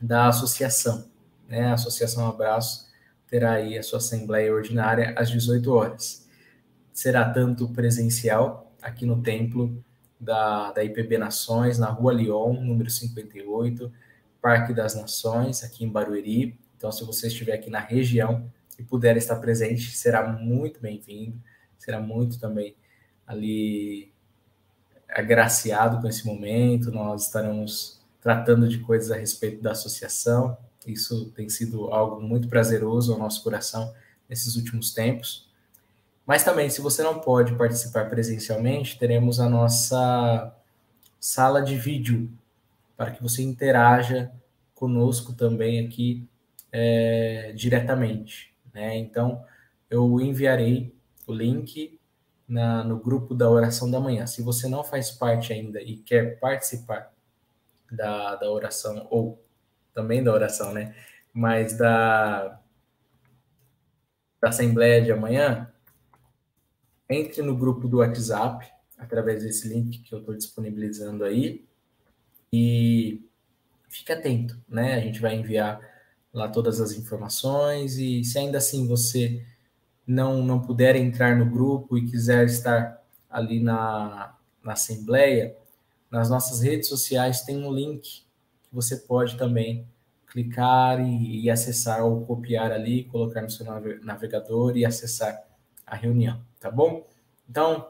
da 0.00 0.28
Associação, 0.28 1.04
né? 1.48 1.66
A 1.66 1.74
Associação 1.74 2.28
Abraço 2.28 2.88
terá 3.26 3.54
aí 3.54 3.76
a 3.76 3.82
sua 3.82 3.98
Assembleia 3.98 4.54
Ordinária 4.54 5.14
às 5.16 5.28
18 5.28 5.72
horas. 5.72 6.28
Será 6.92 7.28
tanto 7.28 7.68
presencial 7.68 8.72
aqui 8.80 9.04
no 9.04 9.20
templo 9.20 9.84
da, 10.18 10.72
da 10.72 10.84
IPB 10.84 11.18
Nações, 11.18 11.76
na 11.76 11.90
Rua 11.90 12.12
Lyon, 12.12 12.52
número 12.52 12.88
58, 12.88 13.92
Parque 14.40 14.72
das 14.72 14.94
Nações, 14.94 15.64
aqui 15.64 15.84
em 15.84 15.88
Barueri. 15.88 16.56
Então, 16.76 16.90
se 16.90 17.04
você 17.04 17.26
estiver 17.26 17.52
aqui 17.52 17.68
na 17.68 17.80
região, 17.80 18.50
e 18.80 18.82
puder 18.82 19.16
estar 19.18 19.36
presente, 19.36 19.94
será 19.94 20.26
muito 20.26 20.80
bem-vindo, 20.80 21.38
será 21.78 22.00
muito 22.00 22.40
também 22.40 22.74
ali 23.26 24.10
agraciado 25.06 26.00
com 26.00 26.08
esse 26.08 26.26
momento. 26.26 26.90
Nós 26.90 27.26
estaremos 27.26 28.00
tratando 28.22 28.66
de 28.66 28.78
coisas 28.78 29.10
a 29.10 29.16
respeito 29.16 29.62
da 29.62 29.72
associação. 29.72 30.56
Isso 30.86 31.30
tem 31.32 31.48
sido 31.50 31.92
algo 31.92 32.22
muito 32.22 32.48
prazeroso 32.48 33.12
ao 33.12 33.18
nosso 33.18 33.42
coração 33.44 33.92
nesses 34.28 34.56
últimos 34.56 34.94
tempos. 34.94 35.46
Mas 36.24 36.42
também, 36.42 36.70
se 36.70 36.80
você 36.80 37.02
não 37.02 37.18
pode 37.18 37.54
participar 37.56 38.08
presencialmente, 38.08 38.98
teremos 38.98 39.40
a 39.40 39.48
nossa 39.48 40.54
sala 41.18 41.60
de 41.60 41.76
vídeo 41.76 42.30
para 42.96 43.10
que 43.10 43.22
você 43.22 43.42
interaja 43.42 44.32
conosco 44.74 45.34
também 45.34 45.84
aqui 45.84 46.26
é, 46.72 47.52
diretamente. 47.54 48.49
Né? 48.72 48.96
Então, 48.98 49.44
eu 49.88 50.20
enviarei 50.20 50.94
o 51.26 51.32
link 51.32 51.98
na, 52.46 52.82
no 52.82 52.98
grupo 52.98 53.34
da 53.34 53.48
oração 53.48 53.90
da 53.90 54.00
manhã. 54.00 54.26
Se 54.26 54.42
você 54.42 54.68
não 54.68 54.82
faz 54.82 55.10
parte 55.10 55.52
ainda 55.52 55.80
e 55.80 55.98
quer 55.98 56.38
participar 56.40 57.12
da, 57.90 58.36
da 58.36 58.50
oração, 58.50 59.06
ou 59.10 59.42
também 59.92 60.22
da 60.22 60.32
oração, 60.32 60.72
né? 60.72 60.94
Mas 61.32 61.76
da, 61.76 62.60
da 64.40 64.48
Assembleia 64.48 65.02
de 65.02 65.12
amanhã, 65.12 65.72
entre 67.08 67.42
no 67.42 67.56
grupo 67.56 67.88
do 67.88 67.98
WhatsApp, 67.98 68.66
através 68.96 69.42
desse 69.42 69.68
link 69.68 70.00
que 70.00 70.14
eu 70.14 70.20
estou 70.20 70.36
disponibilizando 70.36 71.24
aí, 71.24 71.64
e 72.52 73.24
fique 73.88 74.12
atento, 74.12 74.60
né? 74.68 74.94
A 74.94 75.00
gente 75.00 75.20
vai 75.20 75.34
enviar 75.34 75.80
lá 76.32 76.48
todas 76.48 76.80
as 76.80 76.92
informações 76.92 77.96
e 77.98 78.22
se 78.24 78.38
ainda 78.38 78.58
assim 78.58 78.86
você 78.86 79.44
não 80.06 80.42
não 80.42 80.60
puder 80.60 80.96
entrar 80.96 81.36
no 81.36 81.46
grupo 81.46 81.96
e 81.98 82.06
quiser 82.06 82.46
estar 82.46 83.02
ali 83.28 83.60
na, 83.60 84.34
na 84.62 84.72
assembleia, 84.72 85.56
nas 86.10 86.28
nossas 86.28 86.60
redes 86.60 86.88
sociais 86.88 87.42
tem 87.42 87.64
um 87.64 87.72
link 87.72 88.02
que 88.62 88.74
você 88.74 88.96
pode 88.96 89.36
também 89.36 89.86
clicar 90.26 91.00
e, 91.00 91.42
e 91.42 91.50
acessar 91.50 92.04
ou 92.04 92.24
copiar 92.24 92.70
ali, 92.72 93.04
colocar 93.04 93.42
no 93.42 93.50
seu 93.50 93.66
navegador 94.02 94.76
e 94.76 94.84
acessar 94.84 95.42
a 95.86 95.96
reunião, 95.96 96.40
tá 96.60 96.70
bom? 96.70 97.06
Então, 97.48 97.88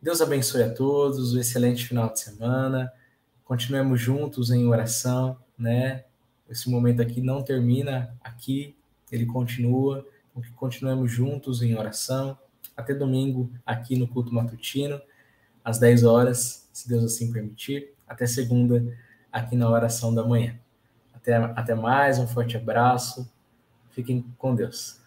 Deus 0.00 0.22
abençoe 0.22 0.62
a 0.62 0.72
todos, 0.72 1.34
um 1.34 1.38
excelente 1.38 1.86
final 1.86 2.10
de 2.10 2.20
semana. 2.20 2.90
Continuemos 3.44 4.00
juntos 4.00 4.50
em 4.50 4.66
oração, 4.66 5.38
né? 5.58 6.04
Esse 6.48 6.70
momento 6.70 7.02
aqui 7.02 7.20
não 7.20 7.42
termina 7.42 8.14
aqui, 8.22 8.76
ele 9.10 9.26
continua. 9.26 10.06
Então, 10.30 10.42
que 10.42 10.50
continuemos 10.52 11.10
juntos 11.10 11.62
em 11.62 11.74
oração. 11.74 12.38
Até 12.76 12.94
domingo, 12.94 13.50
aqui 13.64 13.96
no 13.96 14.06
culto 14.06 14.34
matutino, 14.34 15.00
às 15.64 15.78
10 15.78 16.04
horas, 16.04 16.68
se 16.72 16.88
Deus 16.88 17.04
assim 17.04 17.32
permitir. 17.32 17.94
Até 18.06 18.26
segunda, 18.26 18.84
aqui 19.32 19.56
na 19.56 19.68
oração 19.68 20.14
da 20.14 20.22
manhã. 20.24 20.58
Até, 21.14 21.34
até 21.36 21.74
mais, 21.74 22.18
um 22.18 22.26
forte 22.26 22.56
abraço. 22.56 23.30
Fiquem 23.90 24.24
com 24.36 24.54
Deus. 24.54 25.00